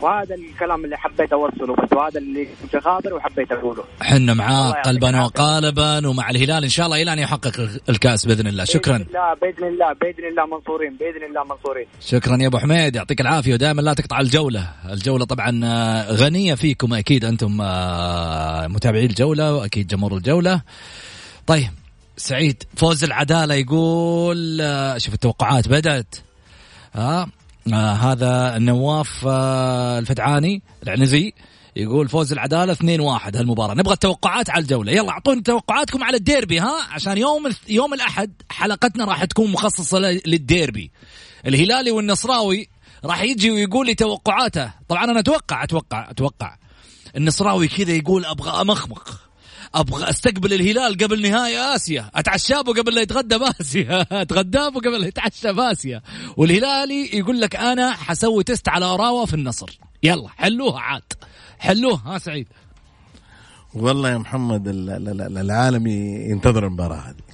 [0.02, 3.84] وهذا الكلام اللي حبيت أوصله بس وهذا اللي في خاطري وحبيت أقوله.
[4.00, 5.20] حنا معاه قلبا.
[5.20, 6.62] وقالبا ومع الهلال.
[6.62, 8.64] إن شاء الله إلى أن يحقق الكأس بإذن الله.
[8.64, 8.98] شكرا.
[8.98, 11.86] باذن الله بإذن الله بإذن الله منصورين بإذن الله منصورين.
[12.00, 12.96] شكرا يا أبو حميد.
[12.96, 16.94] يعطيك العافية ودائما لا تقطع الجولة، الجولة طبعا آه، غنية فيكم.
[16.94, 20.62] أكيد أنتم آه، متابعي الجولة وأكيد جمهور الجولة.
[21.46, 21.70] طيب
[22.16, 26.14] سعيد فوز العدالة يقول آه، شوف التوقعات بدأت.
[26.94, 27.26] ها
[27.72, 31.32] آه هذا النواف آه الفدعاني العنزي
[31.76, 33.74] يقول فوز العدالة 2-1 هالمباراة.
[33.74, 34.92] نبغى التوقعات على الجولة.
[34.92, 40.20] يلا أعطونا توقعاتكم على الديربي ها؟ عشان يوم يوم الأحد حلقتنا راح تكون مخصصة ل-
[40.26, 40.90] للديربي.
[41.46, 42.68] الهلالي والنصراوي
[43.04, 44.72] راح يجي ويقول لي توقعاته.
[44.88, 46.56] طبعا أنا أتوقع أتوقع أتوقع.
[47.16, 49.20] النصراوي كذا يقول أبغى أمخمخ.
[49.74, 52.10] أبغى أستقبل الهلال قبل نهائي آسيا.
[52.14, 54.06] أتعشابه قبل لا يتغدى بآسيا.
[54.22, 56.02] أتغدابه قبل لا يتعشى بآسيا.
[56.36, 59.78] والهلالي يقول لك أنا حسوي تيست على اوراوا في النصر.
[60.02, 61.02] يلا حلوها عاد.
[61.58, 62.46] حلوها ها سعيد؟
[63.74, 65.86] والله يا محمد ال- ال- ال- العالم
[66.30, 67.32] ينتظر المباراة هذه.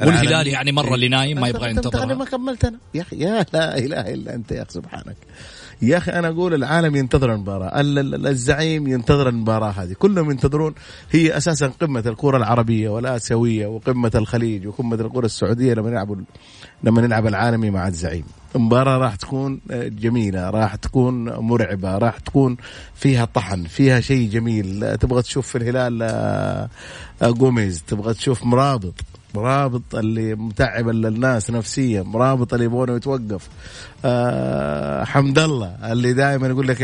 [0.00, 2.14] والهلال يعني مرة اللي نايم ما يبغى ينتظر.
[2.14, 2.78] ما كملت أنا.
[2.94, 5.16] يا أخي يا لا إله إلا أنت يا أخي سبحانك.
[5.82, 9.92] يا أخي أنا أقول العالم ينتظر المباراة ال- ال- الزعيم ينتظر المباراة هذه.
[9.92, 10.74] كلهم ينتظرون
[11.10, 16.24] هي أساسا قمة الكرة العربية والآسيوية وقمة الخليج وقمة الكرة السعودية لما نلعب
[16.82, 18.24] لما نلعب العالمي مع الزعيم.
[18.54, 22.56] مباراة راح تكون جميلة راح تكون مرعبة راح تكون
[22.94, 24.96] فيها طحن فيها شيء جميل.
[24.98, 26.68] تبغى تشوف في الهلال آه،
[27.22, 28.94] آه، جوميز تبغى تشوف مرابط
[29.34, 33.48] مرابط اللي متعب ال- الناس نفسيا مرابط اللي يبغونه يتوقف.
[34.04, 36.80] آه حمد الله اللي دائما يقول لك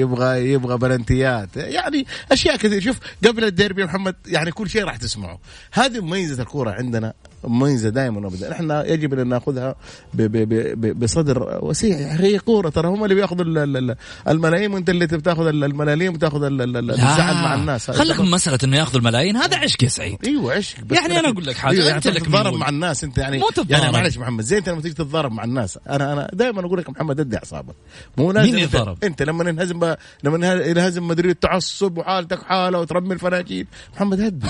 [0.00, 1.56] يبغى يبغى بلنتيات.
[1.56, 2.96] يعني أشياء كثير شوف
[3.26, 5.38] قبل الديربي محمد يعني كل شيء راح تسمعه.
[5.72, 7.12] هذه مميزة الكورة عندنا
[7.44, 8.52] مميزة دائما وابدا.
[8.52, 9.74] إحنا يجب أن نأخذها
[10.14, 11.98] ب- ب- ب- ب- بصدر وسيع.
[11.98, 13.96] يا أخي هي كورة ترى هم اللي بيأخذوا ال- ال- ال-
[14.28, 17.90] الملايين وأنت اللي بتأخذ ال- الملاليم وتاخذ ال- ال- ال- الزعل مع الناس.
[17.90, 19.36] خليك من مسألة إنه يأخذوا الملايين.
[19.36, 20.18] هذا عشق يا سعيد.
[20.26, 20.76] أيوه عشق.
[20.90, 22.54] يعني أنا أقول لك حاجة أيوة يعني انت لك تتضارب.
[22.54, 23.40] مع الناس أنت يعني.
[23.70, 25.78] يعني معلش محمد زي أنت لما تيجي تتضارب مع الناس.
[25.90, 27.74] أنا أنا دائما أقول لك محمد أدي أعصابك.
[28.16, 28.68] مو لازم مين
[29.04, 29.96] انت- لما ينهزم ب...
[30.24, 33.66] لما ينه- ينهزم مدريد تعصب وحالتك حالة وترمي الفناجيل.
[33.94, 34.46] محمد هدي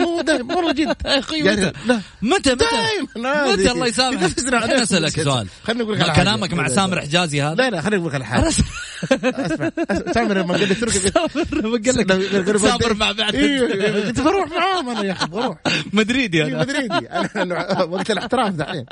[0.00, 0.96] مو دائما والله جد.
[1.04, 5.22] يا أخي يعني متى؟ متى متى؟ دائما متى الله يسامحك؟ خليني أسألك.
[5.22, 5.46] سؤال.
[5.64, 6.12] خليني أقول لك على.
[6.22, 7.00] كلامك مع سامر.
[7.00, 8.48] حجازي هذا؟ لا لا خليني أقول لك على حاجة.
[8.48, 8.66] أسمع
[10.14, 13.30] سامر لما قال لي تركي سامر سامر مع بعض.
[14.06, 15.58] كنت بروح معاهم أنا يا أخي بروح.
[15.92, 17.06] مدريدي إيه، أنا مدريدي
[17.36, 18.86] أنا وقت الاحتراف دحين.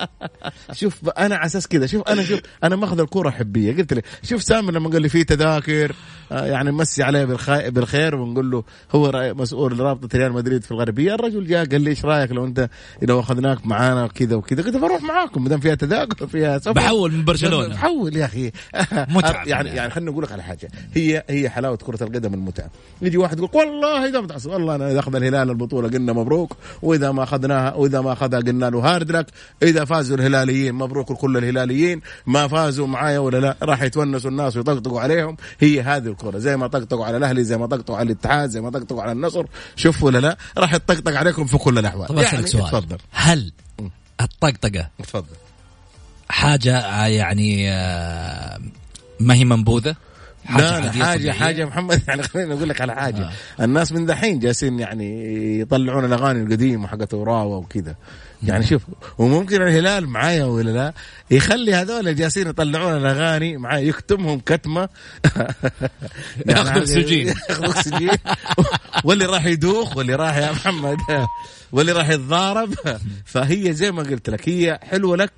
[0.72, 1.86] شوف أنا على أساس كذا.
[1.86, 3.76] شوف أنا شوف أنا ماخذ الكورة حبية.
[3.76, 5.94] قلت لي شوف سامر لما قال لي في تذاكر
[6.32, 11.14] آه، يعني مسي عليه بالخير بالخير ونقول له هو مسؤول رابطة ريال مدريد في الغربية.
[11.14, 12.68] الرجل جاء قال لي إيش رأيك لو أنت
[13.02, 16.72] لو أخذناك معانا كذا وكذا؟ قلت بروح معاكم ما دام فيها تذاكر فيها سفر.
[16.72, 17.68] بحول من برشلونة.
[17.68, 18.46] بحول يا أخي.
[19.16, 20.68] متعة يعني يعني خليني أقول لك على حاجة.
[20.94, 22.70] هي هي حلاوة كرة القدم المتعة.
[23.02, 27.12] يجي واحد يقول والله إذا متعصب والله أنا إذا أخذ الهلال البطولة قلنا مبروك وإذا
[27.12, 29.26] ما أخذناها وإذا ما أخذها قلنا له هارد لك
[29.62, 33.56] إذا فازوا الهلاليين مبروك لكل الهلاليين ما فازوا معايا ولا لا.
[33.62, 35.36] راح يتونسوا الناس ويطقطقوا عليهم.
[35.60, 36.38] هي هذه الكرة.
[36.38, 39.46] زي ما طقطقوا على الأهلي زي ما طقطقوا على الاتحاد زي ما طقطقوا على النصر.
[39.76, 42.08] شوفوا ولا لا؟ راح يطقطق عليكم في كل الأحوال.
[42.08, 42.70] طب أسألك سؤال.
[42.70, 42.98] تفضل.
[43.10, 43.52] هل
[44.20, 45.36] الطقطقة تفضل.
[46.28, 48.58] حاجة آه، يعني آه،
[49.20, 49.96] ما هي منبوذة؟
[50.50, 52.02] لا لا عادية حاجة؟ حاجة محمد.
[52.08, 53.22] يعني خليني أقول لك على حاجة.
[53.22, 53.64] آه.
[53.64, 57.94] الناس من دحين جالسين يعني يطلعون الأغاني القديمة حقت وراوا وكذا.
[58.42, 58.82] يعني شوف
[59.18, 60.92] وممكن الهلال معايا ولا لا
[61.30, 64.88] يخلي هذول جالسين يطلعون الأغاني معايا يكتمهم كتمة.
[66.48, 67.28] ياخذ أكسجين.
[67.50, 68.10] ياخذ أكسجين.
[69.04, 70.98] واللي راح يدوخ واللي راح يا محمد
[71.72, 72.74] واللي راح يتضارب.
[73.24, 75.32] فهي زي ما قلت لك هي حلوة لك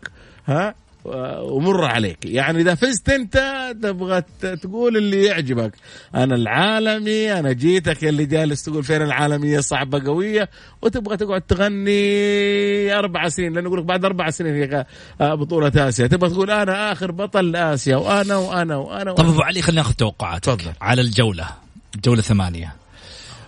[0.46, 0.74] ها؟
[1.04, 2.18] ومر عليك.
[2.24, 3.36] يعني إذا فزت أنت
[3.82, 4.22] تبغى
[4.62, 5.72] تقول اللي يعجبك.
[6.14, 10.48] أنا العالمي أنا جيتك اللي جالس تقول فين العالمية؟ صعبة قوية.
[10.82, 14.86] وتبغى تقعد تغني أربع سنين لأنه يقول لك بعد أربع سنين هي
[15.20, 16.06] آه، بطولة آسيا.
[16.06, 19.34] تبغى تقول أنا آخر بطل اسيا وأنا وأنا وأنا, طب وأنا.
[19.34, 20.72] أبو علي خلينا ناخذ توقعاتك تفضل.
[20.80, 21.46] على الجولة.
[21.94, 22.81] الجوله ثمانية.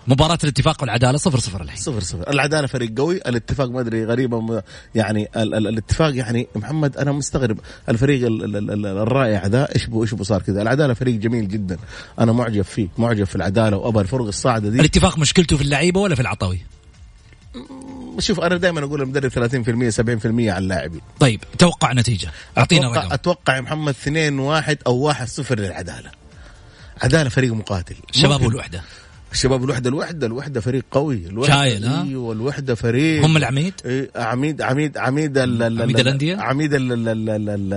[0.06, 2.30] مباراة الاتفاق والعدالة صفر صفر الحين صفر صفر.
[2.30, 4.60] العدالة فريق قوي الاتفاق ما أدري غريبة م-
[4.94, 9.86] يعني ال ال الاتفاق يعني محمد أنا مستغرب الفريق ال ال ال الرائع ذا إيش
[9.86, 11.78] بو إيش بو صار كذا؟ العدالة فريق جميل جدا.
[12.18, 14.80] أنا معجب فيه معجب في العدالة وأبها الفرق الصاعدة دي.
[14.80, 16.60] الاتفاق مشكلته في اللعيبة ولا في العطوي
[18.18, 21.00] شوف أنا دائما أقول المدرب 30% 70% على اللاعبين.
[21.20, 22.30] طيب توقع نتيجة.
[22.58, 26.10] أعطينا أتوقع, رقم أتوقع يا محمد 2 1 أو 1 0 للعدالة.
[27.02, 27.94] عدالة فريق مقاتل.
[28.12, 28.80] شباب ممكن.
[29.34, 34.10] الشباب الوحدة الوحدة الوحدة فريق قوي الوحدة شايل، ها؟ أيوه الوحده فريق هم العميد إيه،
[34.16, 37.74] عميد عميد عميد ال- عميد ال- الأندية؟ عميد ال- ال- ال- ال- ال-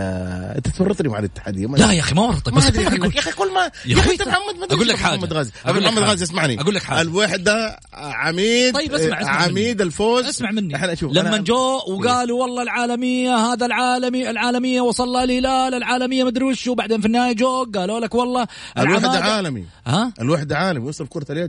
[0.57, 2.65] أنت تفرطني مع الاتحاديه ما لا يا أخي ما ورطك بس.
[2.65, 5.15] يا أخي قول ما يا أخي أنت محمد أقول لك حاجة.
[5.17, 6.03] محمد غازي لك محمد.
[6.03, 7.01] غازي اسمعني أقول لك حاجة.
[7.01, 12.63] الوحدة عميد طيب اسمع اسمع عميد الفوز اسمع مني إحنا شوف لما جو وقالوا والله
[12.63, 17.99] العالمية هذا العالمي العالمية وصل لها الهلال العالمية مدري وش وبعدين في النهاية جو قالوا
[17.99, 18.47] لك والله
[18.77, 21.46] الوحدة عالمي ها الوحدة عالمي وصل كرة اليد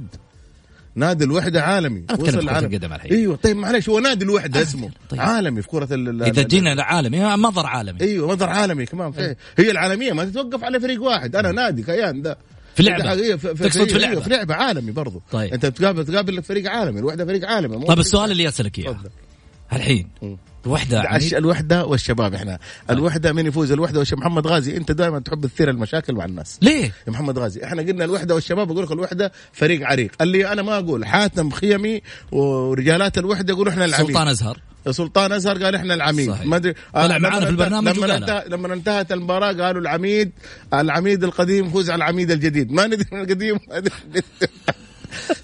[0.95, 2.59] نادي الوحدة عالمي أنا وصل في كرة.
[2.59, 3.13] القدم الحين.
[3.13, 5.21] أيوه طيب معلش هو نادي الوحدة اسمه طيب.
[5.21, 9.71] عالمي في كرة ال- إذا جينا لعالمي مظهر عالمي أيوه مظهر عالمي كمان في هي
[9.71, 12.39] العالمية ما تتوقف على فريق واحد أنا نادي كيان ده
[12.75, 13.03] في لعبة.
[13.05, 14.21] ده حقيقة في تقصد في أيوة، لعبة.
[14.21, 15.53] في لعبة عالمي برضو طيب.
[15.53, 18.97] أنت بتقابل تقابل فريق عالمي الوحدة فريق عالمي طيب السؤال اللي اسالك إياه.
[19.73, 20.39] الحين وحدة
[20.77, 21.35] الش- عميد.
[21.35, 22.59] الوحدة والشباب إحنا.
[22.91, 24.21] الوحدة مين يفوز الوحدة والشباب.
[24.21, 26.59] محمد غازي أنت دائما تحب تثير المشاكل مع الناس.
[26.63, 30.11] ليه؟ يا محمد غازي إحنا قلنا الوحدة والشباب أقول لك الوحدة فريق عريق.
[30.21, 32.03] اللي أنا ما أقول حاتم خيمي
[32.33, 34.07] ورجالات الوحدة يقولوا إحنا العميد.
[34.07, 34.61] سلطان أزهر.
[34.91, 36.35] سلطان أزهر قال إحنا العميد.
[36.45, 36.75] ما أدري.
[36.95, 38.17] طلع آه، معانا لما في البرنامج لما.
[38.17, 40.33] انتهى لما انتهت المباراة قالوا العميد
[40.75, 42.73] العميد القديم يفوز على العميد الجديد.
[42.73, 43.59] ما ندري من القديم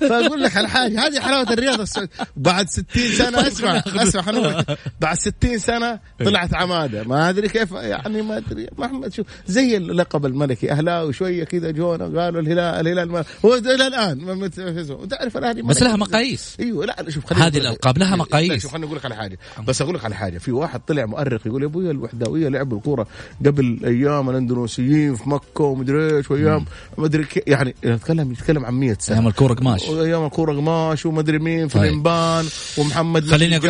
[0.03, 0.09] ما.
[0.09, 1.83] فأقول لك على حاجة هذه حلاوة الرياضة.
[1.83, 4.79] السعوديه بعد 60 سنة أسمع أسمع أقول لك.
[5.01, 7.05] بعد 60 سنة طلعت عمادة.
[7.05, 8.67] ما أدري كيف يعني ما أدري.
[8.79, 10.71] محمد شوف زي اللقب الملكي.
[10.73, 14.51] أهلاوي شوية كذا جونا قالوا الهلال الهلال ما هو إلى الآن ما
[14.91, 16.57] وتعرف الأهلي بس لها مقاييس.
[16.61, 17.59] أيوه لا شوف هذه.
[17.59, 18.63] الألقاب لها لا، مقاييس.
[18.63, 19.39] شوف خليني أقول لك على حاجة.
[19.67, 20.39] بس أقول لك على حاجة.
[20.39, 23.07] في واحد طلع مؤرخ يقول يا أبوي الوحداويه لعبوا الكورة
[23.47, 26.65] قبل أيام الأندونيسيين في مكة ومدري إيش وأيام
[26.99, 29.17] مدري كي- يعني يتكلم يتكلم عن 100 سنة.
[29.17, 31.85] أيام قماش أيام الكوره قماش ومدري مين في طيب.
[31.85, 32.45] الانبان
[32.79, 33.63] ومحمد خليني أقول